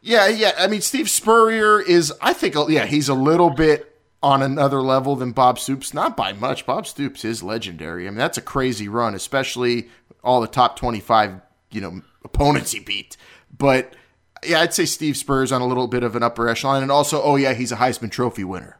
[0.00, 0.52] Yeah, yeah.
[0.58, 3.88] I mean, Steve Spurrier is, I think, yeah, he's a little bit
[4.22, 5.94] on another level than Bob Stoops.
[5.94, 6.66] Not by much.
[6.66, 8.06] Bob Stoops is legendary.
[8.06, 9.88] I mean, that's a crazy run, especially
[10.24, 11.40] all the top 25,
[11.70, 13.16] you know, opponents he beat.
[13.56, 13.94] But
[14.44, 16.82] yeah, I'd say Steve Spurrier's on a little bit of an upper echelon.
[16.82, 18.78] And also, oh, yeah, he's a Heisman Trophy winner.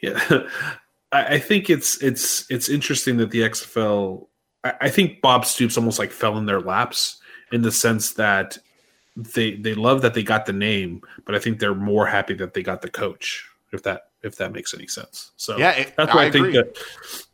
[0.00, 0.46] Yeah,
[1.12, 4.26] I, think it's it's it's interesting that the XFL.
[4.64, 8.58] I think Bob Stoops almost like fell in their laps in the sense that
[9.16, 12.54] they they love that they got the name, but I think they're more happy that
[12.54, 13.48] they got the coach.
[13.72, 15.32] If that if that makes any sense.
[15.36, 16.76] So Yeah, it- that's why I I, think that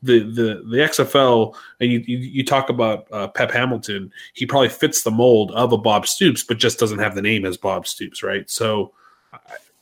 [0.03, 4.69] the the the XFL and you you, you talk about uh, Pep Hamilton, he probably
[4.71, 7.87] fits the mold of a Bob Stoops, but just doesn't have the name as Bob
[7.87, 8.49] Stoops, right?
[8.51, 8.93] So.
[9.33, 9.39] I-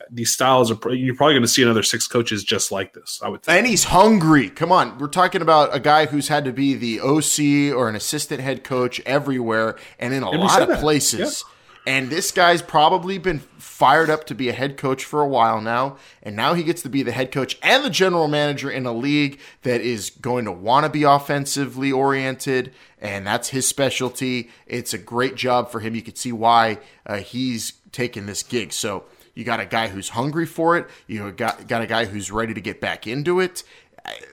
[0.08, 0.78] These styles are.
[0.94, 3.20] You're probably going to see another six coaches just like this.
[3.24, 3.58] I would think.
[3.58, 4.50] And he's hungry.
[4.50, 4.98] Come on.
[4.98, 8.62] We're talking about a guy who's had to be the OC or an assistant head
[8.62, 10.78] coach everywhere and in a And lot of that.
[10.80, 11.44] places.
[11.86, 15.60] And this guy's probably been fired up to be a head coach for a while
[15.60, 15.98] now.
[16.20, 18.92] And now he gets to be the head coach and the general manager in a
[18.92, 22.72] league that is going to want to be offensively oriented.
[23.00, 24.50] And that's his specialty.
[24.66, 25.94] It's a great job for him.
[25.94, 28.72] You can see why uh, he's taking this gig.
[28.72, 30.88] So you got a guy who's hungry for it.
[31.06, 33.62] You got, got a guy who's ready to get back into it.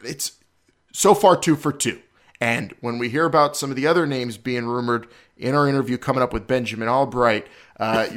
[0.04, 0.40] It's
[0.92, 2.02] so far two for two.
[2.42, 5.08] And when we hear about some of the other names being rumored
[5.38, 7.48] in our interview coming up with Benjamin Albright,
[7.80, 8.08] uh,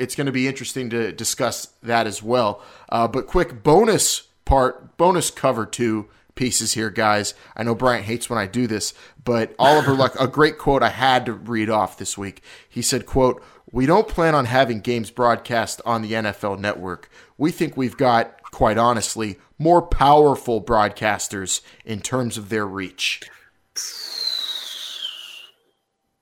[0.00, 2.62] it's going to be interesting to discuss that as well.
[2.88, 7.34] Uh, but quick bonus part, bonus cover two pieces here, guys.
[7.56, 8.94] I know Bryant hates when I do this,
[9.24, 12.42] but Oliver Luck, a great quote I had to read off this week.
[12.68, 17.10] He said, "quote We don't plan on having games broadcast on the NFL Network.
[17.36, 23.22] We think we've got, quite honestly, more powerful broadcasters in terms of their reach."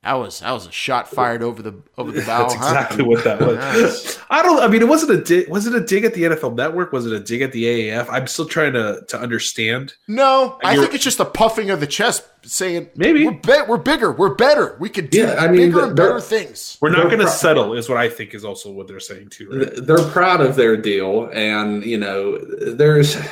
[0.06, 2.42] That was that was a shot fired over the over the bow.
[2.42, 2.64] That's huh?
[2.64, 4.20] exactly what that was.
[4.30, 4.60] I don't.
[4.62, 5.48] I mean, it wasn't a dig.
[5.48, 6.92] Was it a dig at the NFL Network?
[6.92, 8.06] Was it a dig at the AAF?
[8.08, 9.94] I'm still trying to to understand.
[10.06, 13.24] No, I You're- think it's just a puffing of the chest, saying Maybe.
[13.26, 16.20] we're, be- we're bigger, we're better, we could do Yeah, I mean, bigger and better
[16.20, 16.78] things.
[16.80, 19.30] We're not going to pro- settle, is what I think is also what they're saying
[19.30, 19.50] too.
[19.50, 19.72] Right?
[19.86, 23.24] They're proud of their deal and you know there's n-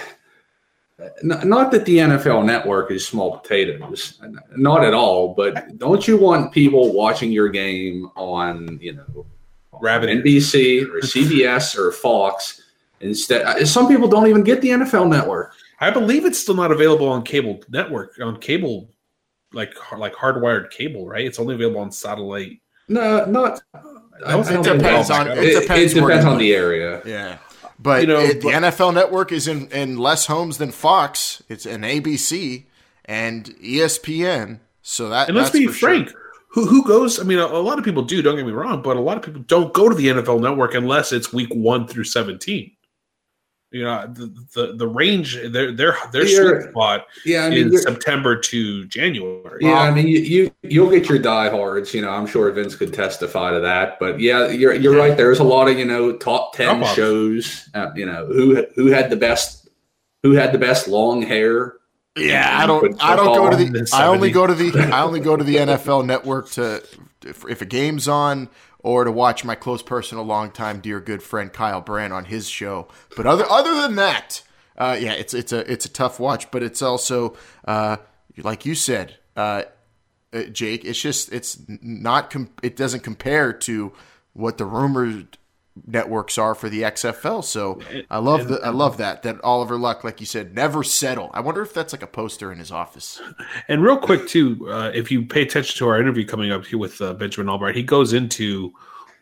[1.23, 4.21] not that the NFL network is small potatoes
[4.57, 9.27] not at all but don't you want people watching your game on you know
[9.81, 10.09] Rabbit.
[10.25, 12.63] NBC or CBS or Fox
[13.01, 16.71] instead uh, some people don't even get the NFL network I believe it's still not
[16.71, 18.89] available on cable network on cable,
[19.53, 21.07] like like hardwired cable.
[21.07, 21.27] Right?
[21.27, 22.61] It's only available on satellite.
[22.89, 23.61] no not
[24.25, 27.39] I don't It depends on- it it, depends it depends on the area Yeah.
[27.85, 31.43] But You know, it- the but- NFL network is in, in less homes than Fox.
[31.49, 32.65] It's an ABC.
[33.05, 34.61] and ESPN.
[34.83, 35.89] So that And let's be for sure.
[35.91, 36.13] frank.
[36.49, 37.21] Who, who goes?
[37.21, 38.23] I mean, a, a lot of people do.
[38.23, 40.75] Don't get me wrong, but a lot of people don't go to the NFL Network
[40.75, 42.71] unless it's week one through seventeen.
[43.75, 47.75] You know, the the, the range their their their You're- sweet spot Yeah, I mean,
[47.75, 49.59] is September to January.
[49.63, 51.93] Yeah, I mean, you, you you'll get your diehards.
[51.93, 53.99] You know, I'm sure Vince could testify to that.
[53.99, 55.17] But yeah, you're you're right.
[55.17, 56.95] There's a lot of you know top ten Drop-offs.
[56.95, 57.69] shows.
[57.75, 59.69] Uh, you know who who had the best
[60.23, 61.75] who had the best long hair.
[62.17, 63.03] Yeah, I don't.
[63.03, 63.91] I don't go to the.
[63.93, 64.71] I only go to the.
[64.95, 66.77] I only go to the NFL Network to
[67.27, 68.49] if, if a game's on
[68.85, 72.87] or to watch my close personal, longtime dear good friend Kyle Brandt on his show.
[73.17, 74.43] But other other than that,
[74.77, 76.51] uh, yeah, it's it's a it's a tough watch.
[76.51, 77.35] But it's also
[77.67, 77.97] uh,
[78.37, 79.63] like you said, uh,
[80.33, 80.85] uh, Jake.
[80.85, 82.33] It's just it's not.
[82.63, 83.93] It doesn't compare to
[84.35, 85.39] what the rumored
[85.87, 87.43] networks are for the XFL.
[87.45, 91.31] So I love the I love that that Oliver Luck, like you said, never settle.
[91.35, 93.21] I wonder if that's like a poster in his office.
[93.69, 96.79] And real quick too, uh, if you pay attention to our interview coming up here
[96.79, 98.73] with uh, Benjamin Albright, he goes into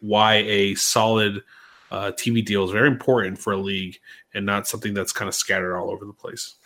[0.01, 1.43] why a solid
[1.91, 3.99] uh, TV deal is very important for a league
[4.35, 6.57] and not something that's kind of scattered all over the place.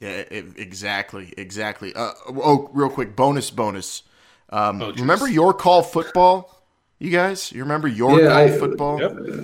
[0.00, 1.94] Yeah, e- exactly, exactly.
[1.94, 4.02] Uh, oh, real quick, bonus, bonus.
[4.50, 6.59] Um, Oh, remember your call football,
[7.00, 7.50] you guys?
[7.50, 8.98] You remember your Yeah, I- football?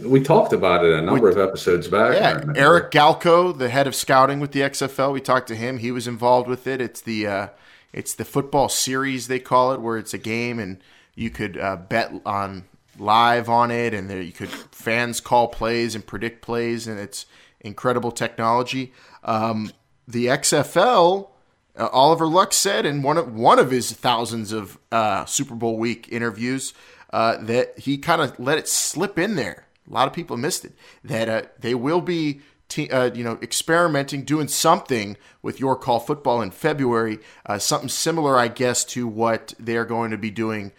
[0.04, 2.14] We talked about it a number of episodes back.
[2.14, 2.52] Yeah.
[2.54, 5.12] Eric Galko, the head of scouting with the XFL.
[5.12, 5.78] We talked to him.
[5.78, 6.80] He was involved with it.
[6.80, 7.48] It's the uh,
[7.92, 10.78] it's the football series they call it, where it's a game and
[11.14, 12.64] you could uh, bet on
[12.98, 17.24] live on it, and there you could fans call plays and predict plays, and it's
[17.60, 18.92] incredible technology.
[19.24, 19.72] Um,
[20.06, 21.30] the XFL.
[21.78, 25.76] Uh, Oliver Luck said in one of one of his thousands of uh, Super Bowl
[25.78, 26.72] week interviews
[27.10, 29.66] uh, that he kind of let it slip in there.
[29.88, 30.72] A lot of people missed it.
[31.04, 36.00] That uh, they will be, te- uh, you know, experimenting, doing something with your call
[36.00, 37.18] football in February.
[37.44, 40.72] Uh, something similar, I guess, to what they are going to be doing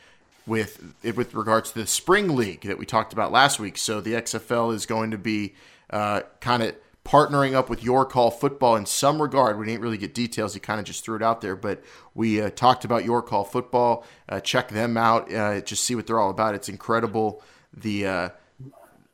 [0.46, 3.78] with with regards to the spring league that we talked about last week.
[3.78, 5.56] So the XFL is going to be
[5.90, 6.76] uh, kind of
[7.08, 9.58] partnering up with your call football in some regard.
[9.58, 11.56] We didn't really get details; he kind of just threw it out there.
[11.56, 11.82] But
[12.14, 14.06] we uh, talked about your call football.
[14.28, 15.34] Uh, check them out.
[15.34, 16.54] Uh, just see what they're all about.
[16.54, 17.42] It's incredible.
[17.74, 18.30] The uh,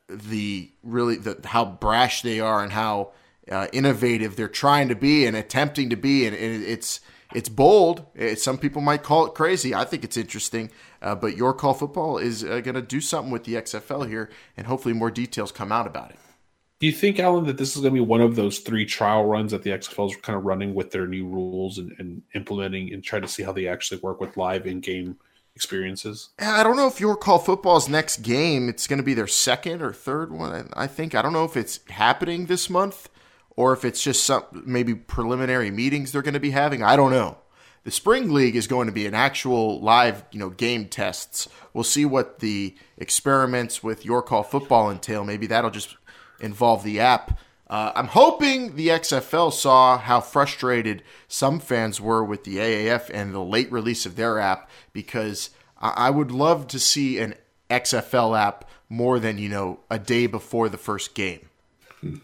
[0.10, 3.12] the really the how brash they are and how
[3.52, 7.00] uh, innovative they're trying to be and attempting to be and, and it's
[7.34, 10.70] it's bold some people might call it crazy i think it's interesting
[11.02, 14.68] uh, but your call football is going to do something with the xfl here and
[14.68, 16.18] hopefully more details come out about it
[16.84, 19.24] Do you think, Alan, that this is going to be one of those three trial
[19.24, 22.92] runs that the XFL is kind of running with their new rules and, and implementing
[22.92, 25.16] and trying to see how they actually work with live in-game
[25.56, 26.32] experiences?
[26.40, 28.68] I don't know if your call football's next game.
[28.68, 30.72] It's going to be their second or third one.
[30.74, 33.08] I think I don't know if it's happening this month
[33.56, 36.84] or if it's just some maybe preliminary meetings they're going to be having.
[36.84, 37.38] I don't know.
[37.86, 41.48] The spring league is going to be an actual live, you know, game tests.
[41.74, 45.24] We'll see what the experiments with your call football entail.
[45.24, 45.96] Maybe that'll just
[46.44, 47.40] involve the app.
[47.68, 53.34] Uh, I'm hoping the XFL saw how frustrated some fans were with the AAF and
[53.34, 57.36] the late release of their app because I, I would love to see an
[57.70, 61.50] XFL app more than, you know, a day before the first game.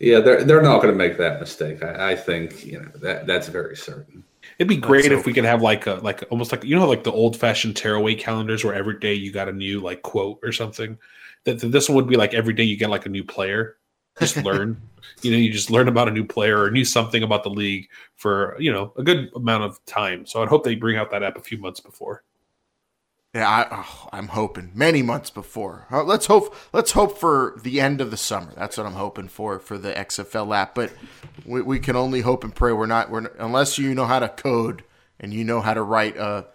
[0.00, 1.82] Yeah, they're they're not going to make that mistake.
[1.82, 4.24] I, I think you know that that's very certain.
[4.58, 6.88] It'd be great Let's if we could have like a like almost like you know
[6.88, 10.40] like the old fashioned tearaway calendars where every day you got a new like quote
[10.42, 10.98] or something.
[11.44, 13.76] That this one would be like every day you get like a new player.
[14.18, 14.80] Just learn,
[15.22, 17.88] you know, you just learn about a new player or knew something about the league
[18.16, 20.26] for you know a good amount of time.
[20.26, 22.22] So I'd hope they bring out that app a few months before.
[23.34, 25.88] Yeah, I, oh, I'm hoping many months before.
[25.90, 26.54] Uh, let's hope.
[26.72, 28.52] Let's hope for the end of the summer.
[28.54, 30.76] That's what I'm hoping for for the XFL app.
[30.76, 30.92] But
[31.44, 33.10] we, we can only hope and pray we're not.
[33.10, 34.84] We're unless you know how to code
[35.18, 36.46] and you know how to write a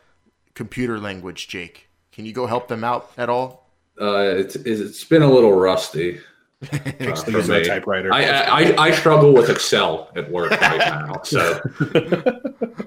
[0.53, 1.49] computer language.
[1.49, 3.68] Jake, can you go help them out at all?
[3.99, 6.19] Uh, it's it's been a little rusty.
[6.99, 7.65] Jake's for using a me.
[7.65, 8.13] typewriter.
[8.13, 11.21] I, I I struggle with Excel at work right now.
[11.23, 11.61] So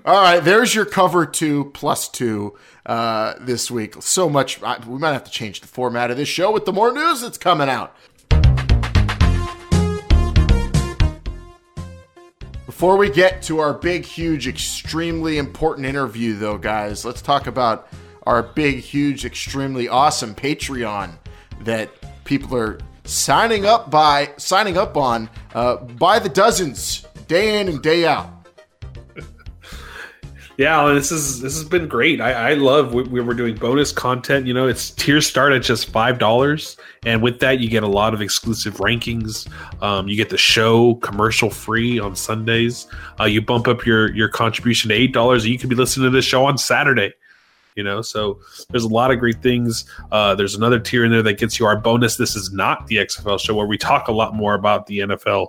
[0.05, 3.97] All right, there's your cover two plus two uh, this week.
[4.03, 4.63] So much.
[4.63, 7.21] I, we might have to change the format of this show with the more news
[7.23, 7.95] that's coming out.
[12.67, 17.89] Before we get to our big, huge, extremely important interview, though, guys, let's talk about
[18.27, 21.13] our big, huge, extremely awesome Patreon
[21.63, 21.91] that
[22.25, 27.83] people are signing up by signing up on uh, by the dozens, day in and
[27.83, 28.29] day out.
[30.59, 32.21] Yeah, this is this has been great.
[32.21, 34.47] I, I love we, we were doing bonus content.
[34.47, 37.89] You know, it's tiers start at just five dollars, and with that, you get a
[37.89, 39.51] lot of exclusive rankings.
[39.83, 42.87] Um, you get the show commercial free on Sundays.
[43.19, 46.05] Uh, you bump up your your contribution to eight dollars, and you can be listening
[46.05, 47.13] to this show on Saturday.
[47.75, 49.87] You know, so there's a lot of great things.
[50.11, 52.17] Uh, there's another tier in there that gets you our bonus.
[52.17, 55.47] This is not the XFL show where we talk a lot more about the NFL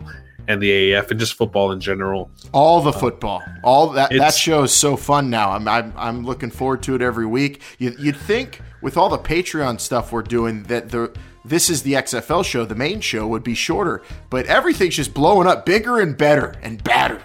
[0.47, 2.30] and the AAF and just football in general.
[2.53, 5.51] All the football, all that that show is so fun now.
[5.51, 7.61] I'm, I'm I'm looking forward to it every week.
[7.78, 11.15] You, you'd think with all the Patreon stuff we're doing that the
[11.45, 15.47] this is the XFL show, the main show would be shorter, but everything's just blowing
[15.47, 17.21] up bigger and better and badder.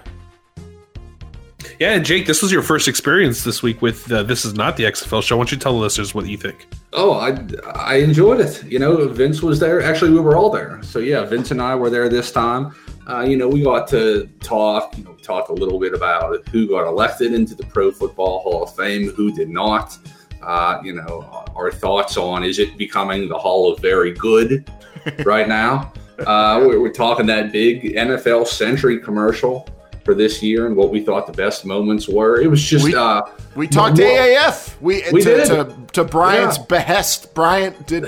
[1.79, 4.77] Yeah, and Jake, this was your first experience this week with uh, this is not
[4.77, 5.37] the XFL show.
[5.37, 6.67] Why don't you tell the listeners what you think?
[6.93, 7.39] Oh, I
[7.75, 8.65] I enjoyed it.
[8.65, 9.81] You know, Vince was there.
[9.81, 10.83] Actually, we were all there.
[10.83, 12.75] So yeah, Vince and I were there this time.
[13.09, 14.99] Uh, you know, we got to talk.
[14.99, 18.65] You know, talk a little bit about who got elected into the Pro Football Hall
[18.65, 19.97] of Fame, who did not.
[20.43, 24.69] Uh, you know, our thoughts on is it becoming the Hall of Very Good
[25.25, 25.93] right now?
[26.19, 29.69] Uh, we're, we're talking that big NFL Century commercial
[30.09, 32.41] for this year and what we thought the best moments were.
[32.41, 33.21] It was just we, uh,
[33.55, 34.81] we talked more, AAF.
[34.81, 35.47] We, we to, did.
[35.49, 36.65] To, to Bryant's Yeah.
[36.67, 37.35] behest.
[37.35, 38.07] Bryant did.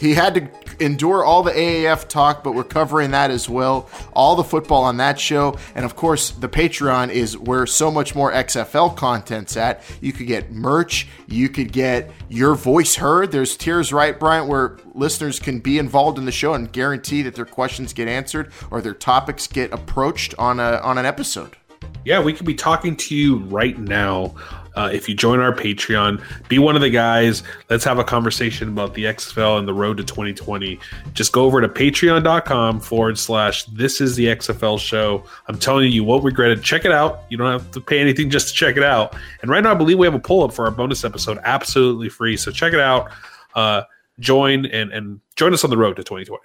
[0.00, 3.90] He had to endure all the AAF talk, but we're covering that as well.
[4.14, 8.14] All the football on that show, and of course, the Patreon is where so much
[8.14, 9.82] more XFL content's at.
[10.00, 11.06] You could get merch.
[11.28, 13.30] You could get your voice heard.
[13.30, 17.34] There's tiers, right, Bryant, where listeners can be involved in the show and guarantee that
[17.34, 21.56] their questions get answered or their topics get approached on a on an episode.
[22.04, 24.34] Yeah, we could be talking to you right now.
[24.74, 27.42] Uh, if you join our Patreon, be one of the guys.
[27.68, 30.78] Let's have a conversation about the XFL and the road to 2020.
[31.12, 35.24] Just go over to patreon.com forward slash this is the XFL show.
[35.48, 36.62] I'm telling you, you won't regret it.
[36.62, 37.22] Check it out.
[37.28, 39.16] You don't have to pay anything just to check it out.
[39.42, 42.08] And right now, I believe we have a pull up for our bonus episode, absolutely
[42.08, 42.36] free.
[42.36, 43.10] So check it out.
[43.54, 43.82] Uh,
[44.18, 46.42] join and, and join us on the road to 2020.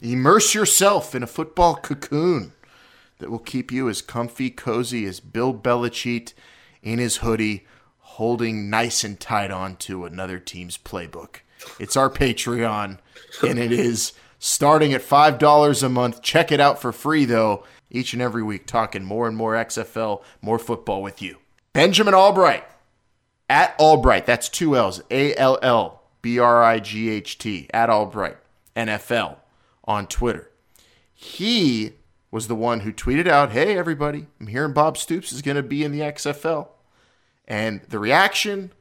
[0.00, 2.52] Immerse yourself in a football cocoon
[3.18, 6.34] that will keep you as comfy, cozy as Bill Belichick
[6.86, 7.66] in his hoodie,
[7.98, 11.38] holding nice and tight on to another team's playbook.
[11.80, 12.98] It's our Patreon,
[13.46, 16.22] and it is starting at $5 a month.
[16.22, 20.22] Check it out for free, though, each and every week, talking more and more XFL,
[20.40, 21.38] more football with you.
[21.72, 22.64] Benjamin Albright,
[23.50, 27.90] at Albright, that's two L's, A L L B R I G H T, at
[27.90, 28.36] Albright,
[28.76, 29.38] NFL
[29.84, 30.52] on Twitter.
[31.12, 31.94] He
[32.30, 35.62] was the one who tweeted out, Hey, everybody, I'm hearing Bob Stoops is going to
[35.64, 36.68] be in the XFL.
[37.46, 38.72] And the reaction,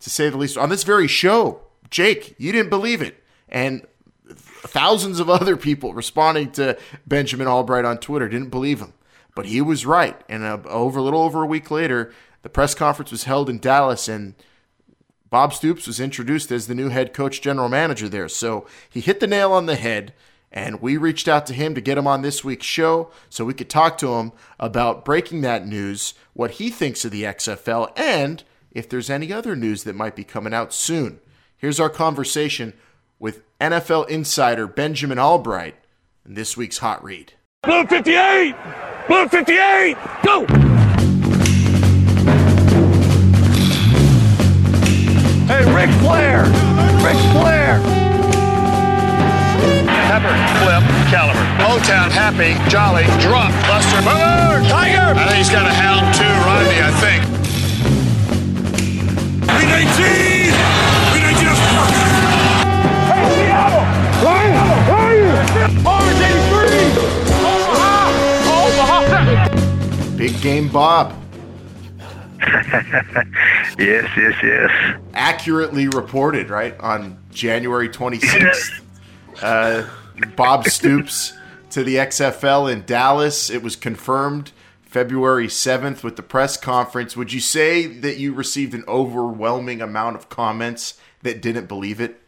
[0.00, 3.22] to say the least, on this very show, Jake, you didn't believe it.
[3.48, 3.86] And
[4.34, 8.94] thousands of other people responding to Benjamin Albright on Twitter didn't believe him.
[9.34, 10.20] But he was right.
[10.28, 13.58] And uh, over a little over a week later, the press conference was held in
[13.58, 14.34] Dallas, and
[15.30, 18.28] Bob Stoops was introduced as the new head coach general manager there.
[18.28, 20.12] So he hit the nail on the head,
[20.52, 23.54] and we reached out to him to get him on this week's show so we
[23.54, 28.44] could talk to him about breaking that news, what he thinks of the XFL, and
[28.70, 31.20] if there's any other news that might be coming out soon.
[31.56, 32.74] Here's our conversation
[33.18, 35.76] with NFL insider Benjamin Albright
[36.26, 37.32] in this week's Hot Read.
[37.62, 38.54] Blue 58!
[39.06, 39.96] Blue 58!
[40.24, 40.46] Go!
[45.46, 46.44] Hey, Ric Flair!
[47.04, 48.11] Ric Flair!
[50.12, 51.40] Pepper, Flip, Caliber.
[51.56, 55.18] Motown, Happy, Jolly, Drop, Buster, Boomer, Tiger!
[55.18, 57.24] I think he's got a hound too, Rodney, I think.
[59.48, 60.52] V19!
[61.16, 61.48] V19
[63.08, 63.88] Hey, Seattle!
[64.22, 64.52] Ryan!
[64.92, 65.32] Ryan!
[65.86, 66.92] Orange 83!
[67.48, 68.12] Omaha!
[68.68, 70.16] Omaha!
[70.18, 71.14] Big game Bob.
[73.78, 74.70] yes, yes, yes.
[75.14, 78.82] Accurately reported, right, on January 26th.
[79.42, 79.88] uh,
[80.36, 81.32] Bob Stoops
[81.70, 83.50] to the XFL in Dallas.
[83.50, 84.52] It was confirmed
[84.82, 87.16] February 7th with the press conference.
[87.16, 92.20] Would you say that you received an overwhelming amount of comments that didn't believe it?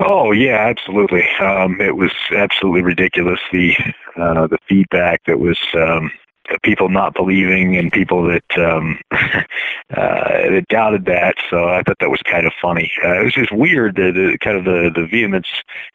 [0.00, 1.26] Oh yeah, absolutely.
[1.40, 3.40] Um, it was absolutely ridiculous.
[3.52, 3.76] The
[4.16, 6.10] uh, the feedback that was um,
[6.62, 9.44] people not believing and people that um, uh,
[9.90, 11.36] that doubted that.
[11.50, 12.90] So I thought that was kind of funny.
[13.04, 15.48] Uh, it was just weird the, the kind of the the vehemence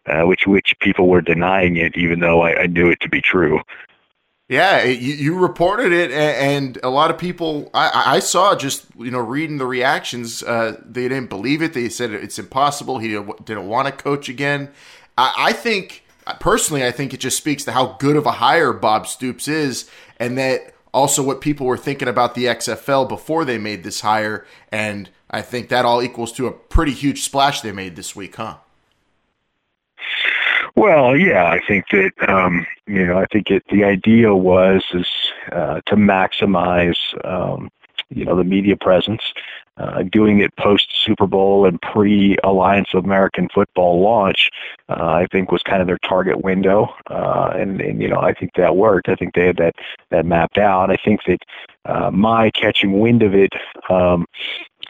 [0.06, 3.22] uh, which which people were denying it, even though I, I knew it to be
[3.22, 3.62] true.
[4.50, 9.12] Yeah, you, you reported it, and a lot of people I, I saw just you
[9.12, 10.42] know reading the reactions.
[10.42, 11.74] Uh, they didn't believe it.
[11.74, 12.98] They said it's impossible.
[12.98, 14.72] He didn't, didn't want to coach again.
[15.18, 18.74] I, I think personally, I think it just speaks to how good of a hire
[18.74, 23.58] Bob Stoops is, and that also what people were thinking about the XFL before they
[23.58, 27.72] made this hire, and I think that all equals to a pretty huge splash they
[27.72, 28.58] made this week, huh?
[30.76, 35.08] Well, yeah, I think that um, you know, I think it, the idea was is
[35.52, 37.70] uh, to maximize um,
[38.10, 39.22] you know the media presence,
[39.80, 44.50] uh, doing it post Super Bowl and pre Alliance of American Football launch.
[44.90, 48.34] Uh, I think was kind of their target window, uh, and, and you know I
[48.34, 49.10] think that worked.
[49.10, 49.76] I think they had that
[50.12, 50.92] that mapped out.
[50.92, 51.40] I think that
[51.86, 53.54] uh, my catching wind of it.
[53.90, 54.26] Um,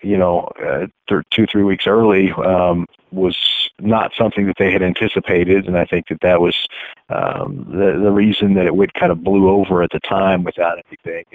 [0.02, 3.38] you know, uh, th- two three weeks early um, was
[3.82, 6.56] not something that they had anticipated, and I think that that was
[7.10, 10.78] um, the the reason that it would kind of blew over at the time without
[10.88, 11.26] anything.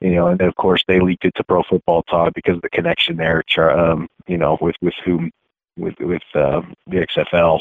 [0.00, 2.62] You know, and then of course they leaked it to Pro Football Talk because of
[2.62, 3.42] the connection there.
[3.58, 5.30] Um, you know, with with whom
[5.76, 7.60] with with uh, the XFL.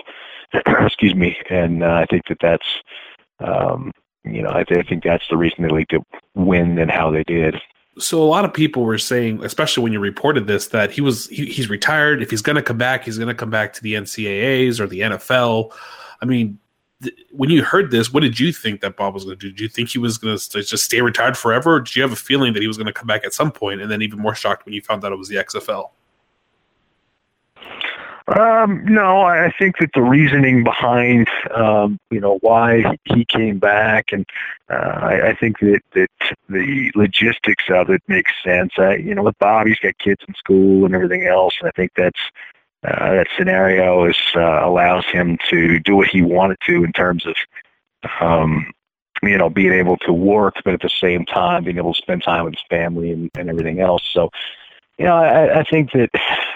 [0.85, 2.67] Excuse me, and uh, I think that that's
[3.39, 3.91] um,
[4.23, 6.01] you know I, th- I think that's the reason they leaked it
[6.33, 7.55] when and how they did
[7.99, 11.27] so a lot of people were saying, especially when you reported this, that he was
[11.27, 12.21] he, he's retired.
[12.21, 14.87] If he's going to come back, he's going to come back to the NCAA's or
[14.87, 15.71] the NFL.
[16.21, 16.59] I mean,
[17.31, 19.51] when you heard this, what did you think that Bob was going to do?
[19.51, 21.75] Did you think he was going to just stay retired forever?
[21.75, 23.51] Or did you have a feeling that he was going to come back at some
[23.51, 23.59] point?
[23.59, 25.89] point, and then even more shocked when you found out it was the XFL?
[28.39, 34.11] Um, no, I think that the reasoning behind, um, you know, why he came back,
[34.11, 34.23] and
[34.69, 36.11] uh, I, I think that that
[36.47, 38.73] the logistics of it makes sense.
[38.77, 41.71] I, you know, with Bob, he's got kids in school and everything else, and I
[41.71, 42.19] think that's
[42.87, 47.25] uh, that scenario is uh, allows him to do what he wanted to in terms
[47.25, 47.35] of,
[48.21, 48.71] um,
[49.21, 52.23] you know, being able to work, but at the same time being able to spend
[52.23, 54.03] time with his family and, and everything else.
[54.13, 54.29] So
[54.99, 56.09] you know, I, I think that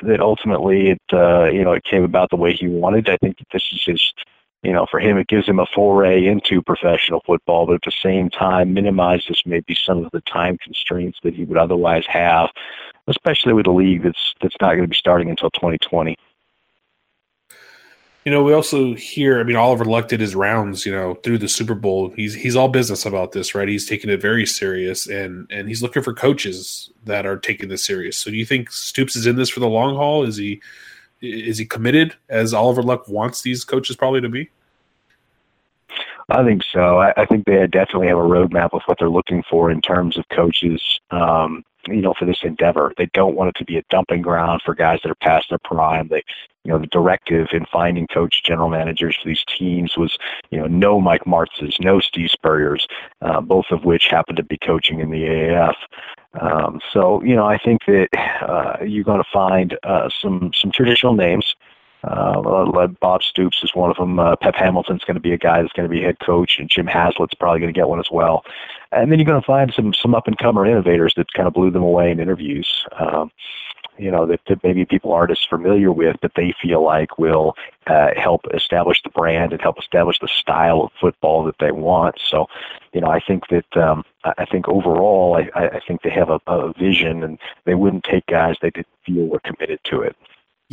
[0.03, 3.09] that ultimately it uh, you know it came about the way he wanted.
[3.09, 4.13] I think that this is just
[4.61, 7.91] you know for him it gives him a foray into professional football, but at the
[7.91, 12.49] same time minimizes maybe some of the time constraints that he would otherwise have,
[13.07, 16.17] especially with a league that's that's not going to be starting until 2020
[18.25, 19.39] you know, we also hear.
[19.39, 20.85] I mean, Oliver Luck did his rounds.
[20.85, 22.09] You know, through the Super Bowl.
[22.11, 23.67] He's he's all business about this, right?
[23.67, 27.83] He's taking it very serious, and and he's looking for coaches that are taking this
[27.83, 28.17] serious.
[28.17, 30.23] So, do you think Stoops is in this for the long haul?
[30.23, 30.61] Is he
[31.21, 34.49] is he committed as Oliver Luck wants these coaches probably to be?
[36.29, 36.99] I think so.
[36.99, 40.17] I, I think they definitely have a roadmap of what they're looking for in terms
[40.17, 41.01] of coaches.
[41.11, 44.61] Um, you know, for this endeavor, they don't want it to be a dumping ground
[44.63, 46.07] for guys that are past their prime.
[46.07, 46.23] They
[46.63, 50.17] you know, the directive in finding coach general managers for these teams was,
[50.49, 52.87] you know, no Mike Martz's, no Steve Spurrier's,
[53.21, 55.75] uh, both of which happened to be coaching in the AAF.
[56.39, 58.07] Um, so, you know, I think that
[58.41, 61.55] uh, you're going to find uh, some some traditional names.
[62.03, 64.19] Uh, Bob Stoops is one of them.
[64.19, 66.69] Uh, Pep Hamilton's going to be a guy that's going to be head coach, and
[66.69, 68.43] Jim Haslett's probably going to get one as well.
[68.95, 71.53] And then you're going to find some some up and comer innovators that kind of
[71.53, 72.85] blew them away in interviews.
[72.99, 73.31] Um,
[73.97, 77.55] you know that, that maybe people aren't as familiar with that they feel like will
[77.87, 82.15] uh, help establish the brand and help establish the style of football that they want.
[82.19, 82.47] So,
[82.93, 86.39] you know, I think that um, I think overall, I, I think they have a,
[86.47, 90.15] a vision, and they wouldn't take guys they didn't feel were committed to it.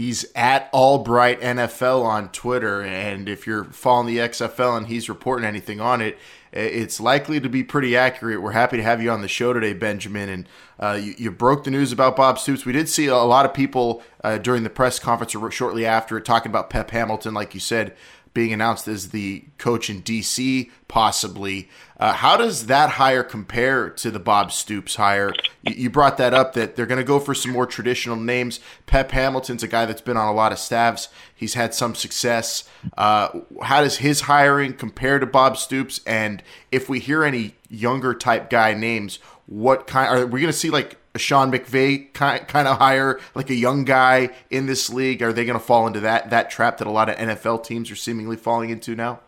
[0.01, 5.45] He's at Albright NFL on Twitter, and if you're following the XFL and he's reporting
[5.45, 6.19] anything on it,
[6.53, 8.41] it's likely to be pretty accurate.
[8.41, 10.31] We're happy to have you on the show today, Benjamin.
[10.31, 10.49] And
[10.79, 12.65] uh, you, you, broke the news about Bob Stoops.
[12.65, 16.19] We did see a lot of people uh, during the press conference or shortly after
[16.19, 17.95] talking about Pep Hamilton, like you said,
[18.33, 21.69] being announced as the coach in DC, possibly.
[21.99, 25.33] Uh, how does that hire compare to the Bob Stoops hire?
[25.63, 28.61] You, brought that up that they're going to go for some more traditional names.
[28.87, 31.09] Pep Hamilton's a guy that's been on a lot of staffs.
[31.35, 32.69] He's had some success.
[32.97, 36.01] Uh, how does his hiring compare to Bob Stoops?
[36.07, 40.59] And if we hear any younger type guy names, what kind are we going to
[40.59, 40.71] see?
[40.71, 45.23] Like a Sean McVay kind kind of hire, like a young guy in this league?
[45.23, 47.91] Are they going to fall into that that trap that a lot of NFL teams
[47.91, 49.21] are seemingly falling into now?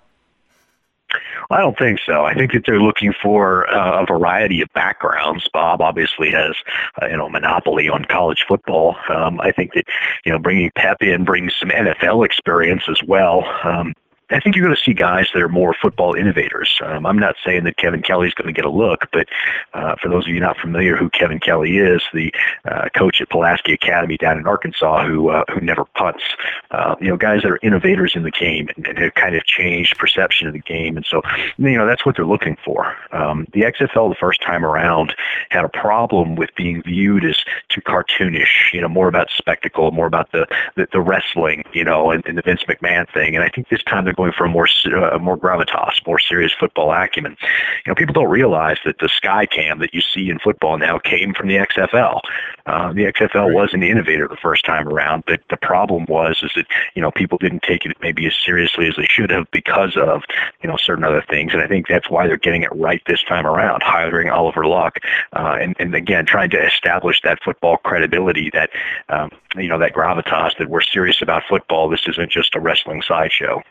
[1.50, 2.24] I don't think so.
[2.24, 5.48] I think that they're looking for uh, a variety of backgrounds.
[5.52, 6.54] Bob obviously has,
[7.00, 8.96] uh, you know, monopoly on college football.
[9.10, 9.84] Um, I think that,
[10.24, 13.44] you know, bringing Pep in brings some NFL experience as well.
[13.64, 13.94] Um,
[14.32, 16.80] I think you're going to see guys that are more football innovators.
[16.84, 19.28] Um, I'm not saying that Kevin Kelley is going to get a look, but
[19.74, 22.32] uh, for those of you not familiar who Kevin Kelley is, the
[22.64, 26.22] uh, coach at Pulaski Academy down in Arkansas who uh, who never punts,
[26.70, 29.44] uh, you know, guys that are innovators in the game and, and have kind of
[29.44, 31.22] changed perception of the game, and so
[31.58, 32.96] you know that's what they're looking for.
[33.12, 35.14] Um, the XFL the first time around
[35.50, 38.72] had a problem with being viewed as too cartoonish.
[38.72, 41.64] You know, more about spectacle, more about the the, the wrestling.
[41.72, 43.34] You know, and, and the Vince McMahon thing.
[43.34, 46.52] And I think this time they're going for a more uh, more gravitas, more serious
[46.52, 47.36] football acumen.
[47.84, 50.98] You know, people don't realize that the sky cam that you see in football now
[50.98, 52.20] came from the XFL.
[52.66, 56.52] Uh, the XFL was an innovator the first time around, but the problem was is
[56.54, 59.96] that you know people didn't take it maybe as seriously as they should have because
[59.96, 60.22] of
[60.62, 63.22] you know certain other things, and I think that's why they're getting it right this
[63.24, 64.98] time around, hiring Oliver Luck,
[65.32, 68.70] uh, and and again trying to establish that football credibility, that
[69.08, 71.88] um, you know that gravitas that we're serious about football.
[71.88, 73.62] This isn't just a wrestling sideshow.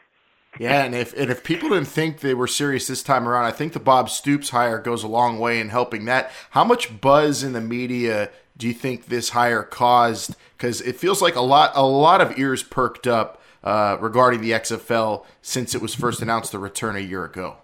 [0.60, 3.52] Yeah, and if and if people didn't think they were serious this time around, I
[3.52, 6.32] think the Bob Stoops hire goes a long way in helping that.
[6.52, 10.36] How much buzz in the media do you think this hire caused?
[10.58, 14.52] Because it feels like a lot a lot of ears perked up uh, regarding the
[14.52, 17.58] XFL since it was first announced the return a year ago.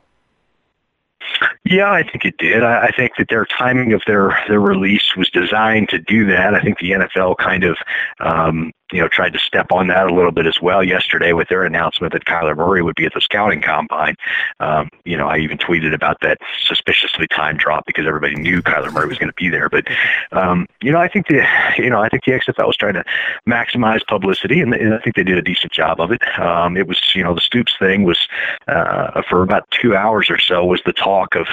[1.65, 2.63] Yeah, I think it did.
[2.63, 6.55] I, I think that their timing of their their release was designed to do that.
[6.55, 7.77] I think the NFL kind of
[8.19, 11.49] um, you know, tried to step on that a little bit as well yesterday with
[11.49, 14.15] their announcement that Kyler Murray would be at the scouting combine.
[14.59, 18.91] Um, you know, I even tweeted about that suspiciously time drop because everybody knew Kyler
[18.91, 19.69] Murray was going to be there.
[19.69, 19.88] But,
[20.31, 21.45] um, you know, I think the,
[21.77, 23.03] you know, I think the XFL was trying to
[23.47, 26.21] maximize publicity and, and I think they did a decent job of it.
[26.39, 28.27] Um, it was, you know, the Stoops thing was,
[28.67, 31.47] uh, for about two hours or so was the talk of,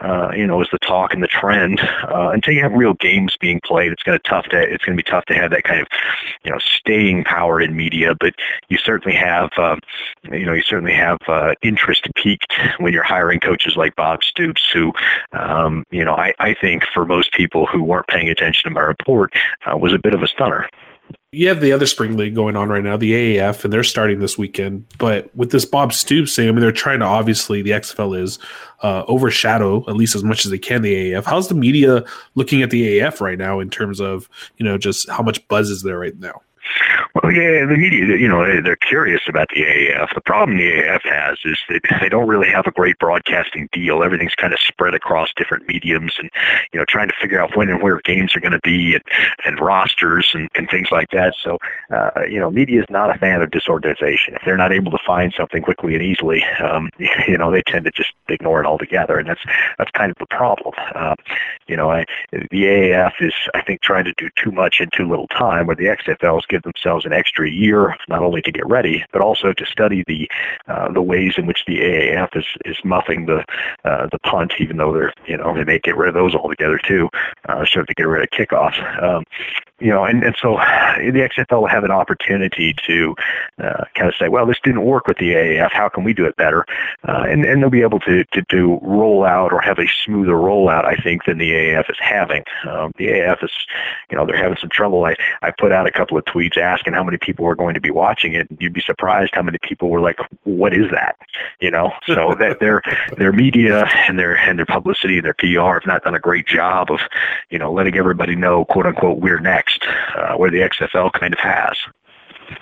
[0.00, 3.36] uh, you know, was the talk and the trend, uh, until you have real games
[3.40, 3.90] being played.
[3.90, 5.88] It's going to tough to, it's going to be tough to have that kind of,
[6.44, 8.34] you know, staying power in media, but
[8.68, 9.76] you certainly have, uh,
[10.24, 14.68] you know, you certainly have uh, interest peaked when you're hiring coaches like Bob Stoops,
[14.70, 14.92] who,
[15.32, 18.82] um, you know, I, I think for most people who weren't paying attention to my
[18.82, 19.32] report,
[19.66, 20.68] uh, was a bit of a stunner
[21.32, 24.20] you have the other spring league going on right now, the AAF, and they're starting
[24.20, 24.86] this weekend.
[24.96, 28.38] But with this Bob Stoops thing, I mean, they're trying to obviously the XFL is
[28.82, 31.24] uh, overshadow at least as much as they can the AAF.
[31.24, 32.04] How's the media
[32.36, 35.68] looking at the AAF right now in terms of you know just how much buzz
[35.68, 36.40] is there right now?
[37.22, 40.14] Well, yeah, the media, you know, they're curious about the AAF.
[40.14, 44.02] The problem the AAF has is that they don't really have a great broadcasting deal.
[44.02, 46.28] Everything's kind of spread across different mediums and,
[46.74, 49.02] you know, trying to figure out when and where games are going to be and,
[49.46, 51.34] and rosters and, and things like that.
[51.42, 51.56] So,
[51.90, 54.34] uh, you know, media is not a fan of disorganization.
[54.34, 56.90] If they're not able to find something quickly and easily, um,
[57.26, 59.16] you know, they tend to just ignore it altogether.
[59.16, 59.42] And that's,
[59.78, 60.74] that's kind of the problem.
[60.94, 61.14] Uh,
[61.68, 65.08] you know, I, the AAF is, I think, trying to do too much in too
[65.08, 69.04] little time where the XFLs give themselves an extra year, not only to get ready,
[69.12, 70.30] but also to study the
[70.68, 73.44] uh, the ways in which the AAF is is muffing the
[73.84, 76.78] uh, the punt, even though they're you know they may get rid of those altogether
[76.78, 77.08] too,
[77.48, 79.02] uh, so to get rid of kickoffs.
[79.02, 79.24] Um,
[79.78, 83.14] you know, and, and so the XFL will have an opportunity to
[83.62, 85.70] uh, kind of say, well, this didn't work with the AAF.
[85.70, 86.64] How can we do it better?
[87.06, 90.86] Uh, and, and they'll be able to, to do rollout or have a smoother rollout,
[90.86, 92.44] I think, than the AAF is having.
[92.68, 93.50] Um, the AAF is,
[94.10, 95.04] you know, they're having some trouble.
[95.04, 97.80] I, I put out a couple of tweets asking how many people were going to
[97.80, 98.46] be watching it.
[98.58, 101.16] You'd be surprised how many people were like, what is that?
[101.60, 102.82] You know, so that their,
[103.16, 106.46] their media and their, and their publicity and their PR have not done a great
[106.46, 107.00] job of,
[107.50, 109.84] you know, letting everybody know, quote unquote, we're next
[110.16, 111.76] uh, where the XFL kind of has.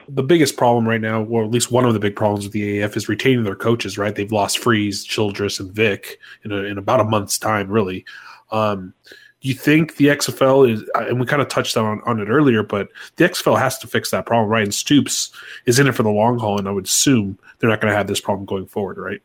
[0.08, 2.80] The biggest problem right now, or at least one of the big problems with the
[2.80, 3.98] AAF, is retaining their coaches.
[3.98, 7.68] Right, they've lost Freeze, Childress, and Vick in, a, in about a month's time.
[7.68, 8.04] Really,
[8.50, 8.94] um,
[9.40, 10.88] do you think the XFL is?
[10.94, 14.10] And we kind of touched on on it earlier, but the XFL has to fix
[14.10, 14.62] that problem, right?
[14.62, 15.30] And Stoops
[15.66, 17.96] is in it for the long haul, and I would assume they're not going to
[17.96, 19.20] have this problem going forward, right?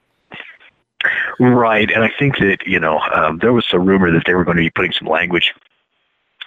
[1.40, 4.44] Right, and I think that you know um, there was a rumor that they were
[4.44, 5.54] going to be putting some language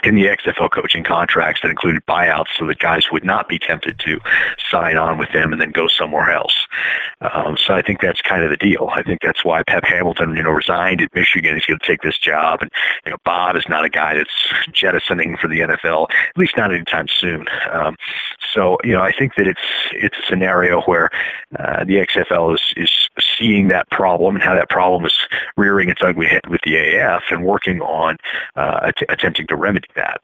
[0.02, 3.98] in the XFL coaching contracts that included buyouts so that guys would not be tempted
[4.00, 4.20] to
[4.70, 6.66] sign on with them and then go somewhere else.
[7.20, 8.90] Um, so I think that's kind of the deal.
[8.92, 11.54] I think that's why Pep Hamilton, you know, resigned at Michigan.
[11.54, 12.62] He's going to take this job.
[12.62, 12.70] And,
[13.04, 16.74] you know, Bob is not a guy that's jettisoning for the NFL, at least not
[16.74, 17.46] anytime soon.
[17.70, 17.96] Um,
[18.52, 19.60] so, you know, I think that it's,
[19.92, 21.10] it's a scenario where
[21.58, 25.16] uh, the XFL is, is seeing that problem and how that problem is
[25.56, 28.16] rearing its ugly head with the AF and working on
[28.56, 30.20] uh, att- attempting to remedy that.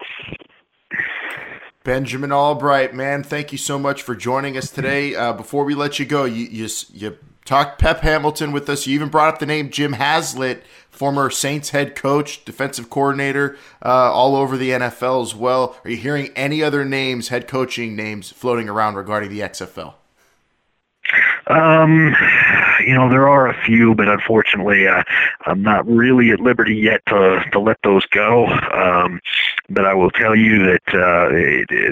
[1.85, 5.15] Benjamin Albright, man, thank you so much for joining us today.
[5.15, 8.87] Uh, before we let you go, you, you you talked Pep Hamilton with us.
[8.87, 14.13] You even brought up the name Jim Haslett, former Saints head coach, defensive coordinator, uh,
[14.13, 15.77] all over the NFL as well.
[15.83, 19.95] Are you hearing any other names, head coaching names, floating around regarding the XFL?
[21.47, 22.15] Um,
[22.87, 25.03] you know, there are a few, but unfortunately, uh,
[25.47, 28.47] I'm not really at liberty yet to to let those go.
[28.47, 29.21] Um,
[29.69, 31.29] but I will tell you that uh,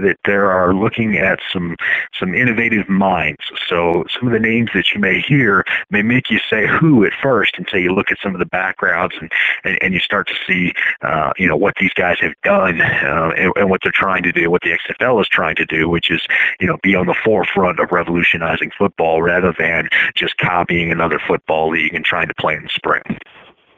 [0.03, 1.77] that there are looking at some
[2.18, 3.41] some innovative minds.
[3.68, 7.12] So some of the names that you may hear may make you say who at
[7.22, 9.31] first until you look at some of the backgrounds and
[9.64, 10.72] and, and you start to see
[11.03, 14.33] uh, you know what these guys have done uh, and, and what they're trying to
[14.33, 16.27] do, what the XFL is trying to do, which is
[16.61, 21.68] you know be on the forefront of revolutionizing football rather than just copying another football
[21.70, 23.03] league and trying to play in the spring.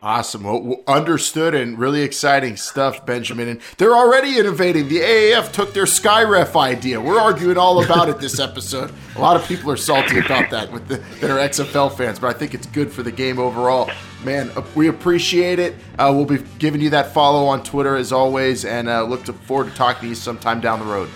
[0.01, 0.45] Awesome.
[0.45, 3.49] Well, understood and really exciting stuff, Benjamin.
[3.49, 4.89] And they're already innovating.
[4.89, 7.01] The AAF took their Skyref idea.
[7.01, 8.93] We're arguing all about it this episode.
[9.17, 12.35] A lot of people are salty about that with the, that are XFL fans, but
[12.35, 13.91] I think it's good for the game overall.
[14.25, 15.75] Man, uh, we appreciate it.
[15.99, 19.33] Uh, we'll be giving you that follow on Twitter as always, and uh, look to
[19.33, 21.09] forward to talking to you sometime down the road.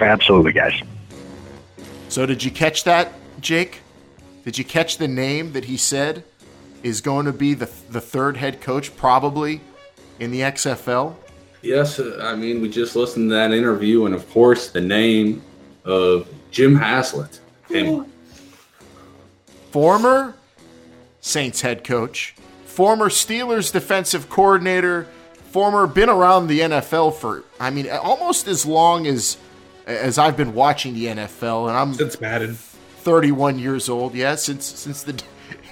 [0.00, 0.82] Absolutely, guys.
[2.08, 3.80] So, did you catch that, Jake?
[4.44, 6.24] Did you catch the name that he said?
[6.84, 9.60] Is going to be the the third head coach probably
[10.20, 11.16] in the XFL?
[11.62, 15.42] Yes, uh, I mean we just listened to that interview, and of course the name
[15.84, 18.06] of Jim Haslett came.
[19.72, 20.36] Former
[21.20, 25.08] Saints head coach, former Steelers defensive coordinator,
[25.50, 29.38] former been around the NFL for I mean almost as long as
[29.86, 32.56] as I've been watching the NFL, and I'm since Madden.
[33.04, 34.14] 31 years old.
[34.14, 35.22] Yeah, since since the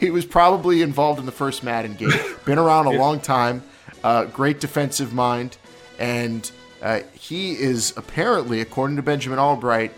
[0.02, 2.10] he was probably involved in the first Madden game.
[2.44, 3.62] Been around a long time.
[4.02, 5.56] Uh, great defensive mind,
[5.96, 6.50] and
[6.82, 9.92] uh, he is apparently, according to Benjamin Albright,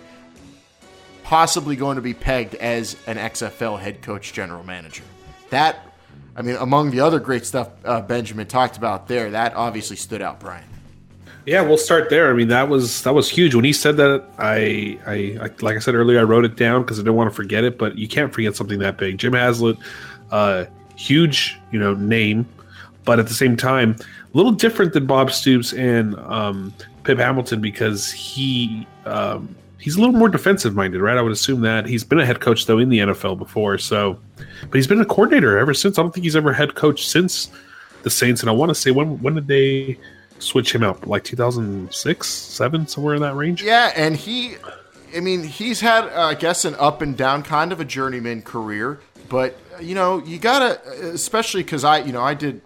[1.23, 5.05] possibly going to be pegged as an XFL head coach, general manager.
[5.49, 5.79] That,
[6.37, 10.21] I mean, among the other great stuff uh, Benjamin talked about there, that obviously stood
[10.21, 10.69] out, Brian.
[11.47, 12.31] Yeah, we'll start there.
[12.31, 14.25] I mean, that was that was huge when he said that.
[14.39, 17.31] I, I, I like I said earlier, I wrote it down because I didn't want
[17.31, 17.77] to forget it.
[17.77, 19.19] But you can't forget something that big.
[19.19, 19.77] Jim Haslett,
[20.31, 20.65] uh,
[20.97, 22.49] huge, you know, name,
[23.05, 26.73] but at the same time, a little different than Bob Stoops and um,
[27.05, 31.19] Pep Hamilton because he um, he's a little more defensive minded, right?
[31.19, 34.19] I would assume that he's been a head coach though in the NFL before, so
[34.37, 35.99] but he's been a coordinator ever since.
[35.99, 37.51] I don't think he's ever head coach since
[38.03, 39.99] the Saints, and I want to say when when did they
[40.45, 43.63] switch him out like 2006 7 somewhere in that range?
[43.63, 44.57] Yeah and he
[45.17, 48.43] i mean he's had uh, i guess an up and down kind of a journeyman
[48.43, 50.81] career but you know you gotta
[51.13, 52.61] especially because i you know i did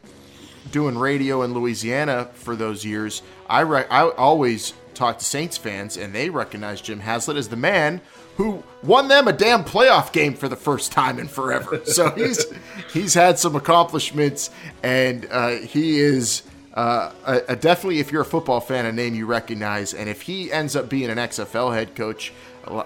[0.71, 3.23] doing radio in louisiana for those years.
[3.49, 7.57] I re- i always talk to saints fans and they recognize jim haslett as the
[7.57, 8.01] man
[8.39, 11.81] who won them a damn playoff game for the first time in forever.
[11.85, 12.47] So he's
[12.93, 14.51] he's had some accomplishments
[14.83, 16.43] and uh, he is
[16.79, 19.95] uh, a, a definitely, if you're a football fan, a name you recognize.
[19.95, 22.33] And if he ends up being an XFL head coach,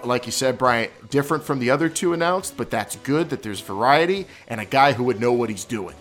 [0.03, 3.59] like you said, Bryant, different from the other two announced, but that's good that there's
[3.59, 5.93] variety and a guy who would know what he's doing.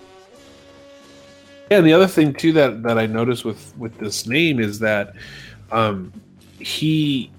[1.70, 4.78] Yeah, and the other thing too that that I noticed with with this name is
[4.78, 5.14] that
[5.70, 6.14] um,
[6.60, 7.30] he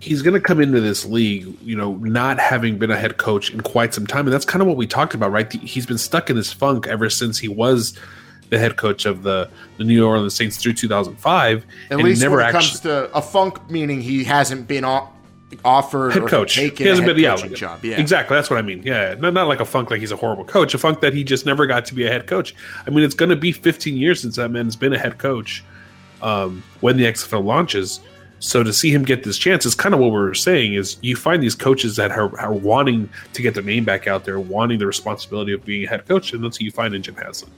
[0.00, 3.50] he's going to come into this league, you know, not having been a head coach
[3.50, 5.50] in quite some time, and that's kind of what we talked about, right?
[5.50, 7.98] He's been stuck in this funk ever since he was
[8.50, 9.48] the head coach of the,
[9.78, 11.64] the New Orleans Saints through 2005.
[11.90, 14.84] At least never when it actually, comes to a funk, meaning he hasn't been
[15.64, 16.54] offered head coach.
[16.56, 17.84] he hasn't been yeah, job.
[17.84, 18.34] Yeah, exactly.
[18.34, 18.82] That's what I mean.
[18.82, 20.74] Yeah, not, not like a funk like he's a horrible coach.
[20.74, 22.54] A funk that he just never got to be a head coach.
[22.86, 25.64] I mean, it's going to be 15 years since that man's been a head coach
[26.20, 28.00] um, when the XFL launches.
[28.40, 31.14] So to see him get this chance is kind of what we're saying is you
[31.14, 34.78] find these coaches that are, are wanting to get their name back out there, wanting
[34.78, 37.52] the responsibility of being a head coach, and that's who you find in Jim Haslett.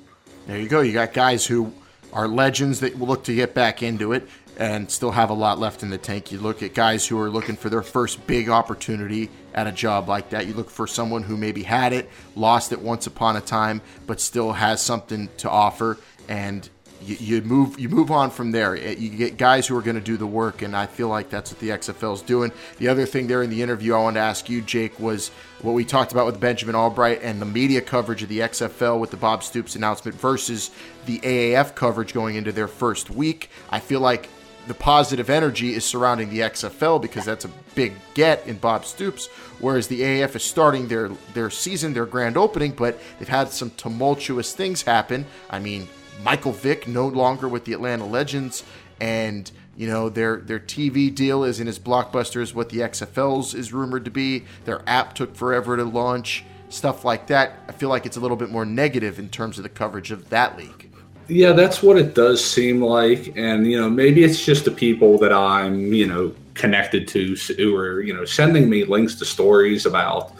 [0.47, 0.81] There you go.
[0.81, 1.73] You got guys who
[2.13, 4.29] are legends that will look to get back into it
[4.59, 6.31] and still have a lot left in the tank.
[6.31, 10.09] You look at guys who are looking for their first big opportunity at a job
[10.09, 10.47] like that.
[10.47, 14.21] You look for someone who maybe had it, lost it once upon a time, but
[14.21, 16.69] still has something to offer and
[17.05, 18.77] you, you, move you move on from there.
[18.77, 21.31] Eh, you get guys who are going to do the work, and I feel like
[21.31, 22.53] that's what the XFL is doing.
[22.79, 25.31] The other thing there in the interview I wanted to ask you, Jake, was
[25.63, 29.11] what we talked about with Benjamin Albright and the media coverage of the XFL with
[29.11, 30.71] the Bob Stoops announcement versus
[31.07, 33.49] the AAF coverage going into their first week.
[33.71, 34.29] I feel like
[34.67, 39.27] the positive energy is surrounding the XFL because that's a big get in Bob Stoops,
[39.61, 43.71] whereas the AAF is starting their their season, their grand opening, but they've had some
[43.71, 45.27] tumultuous things happen.
[45.51, 45.89] I mean,
[46.23, 48.65] Michael Vick no longer with the Atlanta Legends,
[49.01, 53.73] and you know their their TV deal isn't as blockbuster as what the XFL's is
[53.73, 54.45] rumored to be.
[54.65, 57.59] Their app took forever to launch, stuff like that.
[57.69, 60.29] I feel like it's a little bit more negative in terms of the coverage of
[60.31, 60.91] that league.
[61.29, 65.19] Yeah, that's what it does seem like, and you know maybe it's just the people
[65.19, 69.87] that I'm you know connected to who are you know sending me links to stories
[69.87, 70.35] about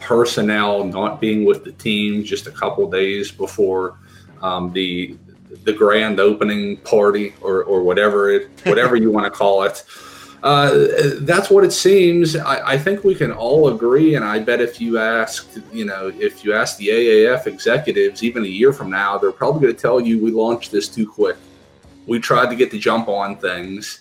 [0.00, 3.98] personnel not being with the team just a couple days before
[4.42, 5.16] um, the
[5.64, 9.84] the grand opening party or, or whatever it whatever you want to call it.
[10.42, 10.88] Uh,
[11.22, 12.36] that's what it seems.
[12.36, 16.12] I, I, think we can all agree, and I bet if you asked, you know,
[16.16, 19.80] if you ask the AAF executives, even a year from now, they're probably going to
[19.80, 21.36] tell you we launched this too quick.
[22.06, 23.98] We tried to get the jump on things,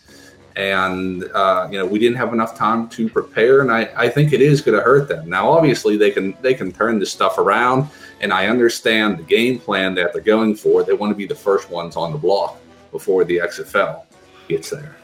[0.55, 4.31] and uh, you know we didn't have enough time to prepare, and I, I think
[4.31, 5.27] it is going to hurt them.
[5.27, 7.89] Now, obviously, they can they can turn this stuff around,
[8.21, 10.83] and I understand the game plan that they're going for.
[10.83, 12.59] They want to be the first ones on the block
[12.91, 14.05] before the XFL
[14.47, 14.95] gets there.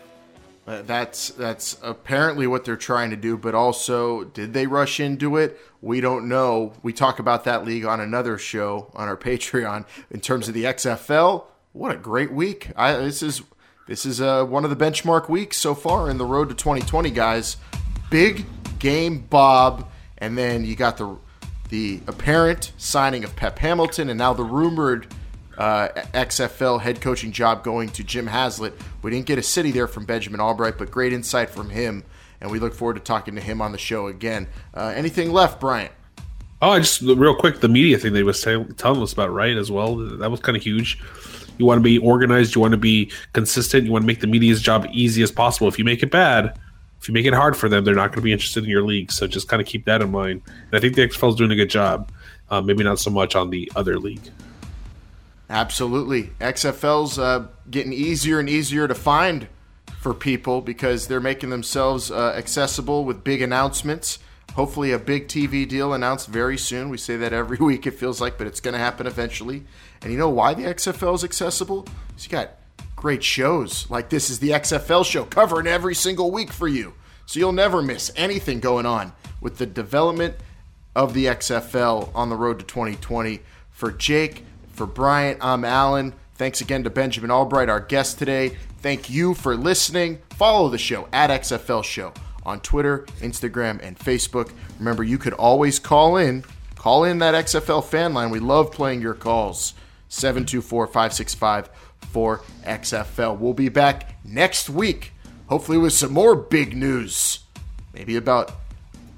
[0.65, 5.35] Uh, that's that's apparently what they're trying to do, but also did they rush into
[5.35, 5.59] it?
[5.81, 6.73] We don't know.
[6.81, 10.63] We talk about that league on another show on our Patreon in terms of the
[10.63, 11.45] XFL.
[11.73, 12.71] What a great week!
[12.77, 13.41] I, this is
[13.87, 17.11] this is uh, one of the benchmark weeks so far in the road to 2020,
[17.11, 17.57] guys.
[18.09, 18.45] Big
[18.79, 21.17] game, Bob, and then you got the
[21.73, 25.07] the apparent signing of Pep Hamilton, and now the rumored
[25.57, 28.75] uh, XFL head coaching job going to Jim Haslett.
[29.01, 32.03] We didn't get a city there from Benjamin Albright, but great insight from him,
[32.39, 34.45] and we look forward to talking to him on the show again.
[34.71, 35.91] Uh, anything left, Bryant?
[36.61, 39.57] Oh, I just real quick the media thing they was telling us about, right?
[39.57, 41.01] As well, that was kind of huge.
[41.57, 44.27] You want to be organized, you want to be consistent, you want to make the
[44.27, 45.67] media's job easy as possible.
[45.69, 46.55] If you make it bad,
[47.03, 48.81] if you make it hard for them, they're not going to be interested in your
[48.81, 49.11] league.
[49.11, 50.41] So just kind of keep that in mind.
[50.47, 52.09] And I think the XFL is doing a good job.
[52.49, 54.21] Uh, maybe not so much on the other league.
[55.49, 56.29] Absolutely.
[56.39, 59.49] XFL's uh, getting easier and easier to find
[59.99, 64.19] for people because they're making themselves uh, accessible with big announcements.
[64.53, 66.87] Hopefully, a big TV deal announced very soon.
[66.87, 69.65] We say that every week, it feels like, but it's going to happen eventually.
[70.01, 71.85] And you know why the XFL is accessible?
[72.17, 72.51] You got
[73.03, 76.93] great shows like this is the XFL show covering every single week for you.
[77.25, 80.35] So you'll never miss anything going on with the development
[80.95, 83.41] of the XFL on the road to 2020.
[83.71, 86.13] For Jake, for Bryant, I'm Alan.
[86.35, 88.55] Thanks again to Benjamin Albright, our guest today.
[88.77, 90.19] Thank you for listening.
[90.37, 92.13] Follow the show at XFL Show
[92.45, 94.49] on Twitter, Instagram, and Facebook.
[94.79, 96.45] Remember, you could always call in.
[96.75, 98.29] Call in that XFL fan line.
[98.29, 99.73] We love playing your calls.
[100.07, 101.69] 724 565
[102.13, 103.37] 4XFL.
[103.37, 105.11] We'll be back next week,
[105.47, 107.39] hopefully, with some more big news.
[107.93, 108.51] Maybe about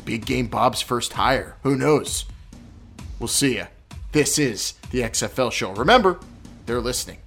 [0.05, 1.57] Big Game Bob's first hire.
[1.63, 2.25] Who knows?
[3.19, 3.67] We'll see you.
[4.11, 5.73] This is the XFL show.
[5.73, 6.19] Remember,
[6.65, 7.17] they're listening.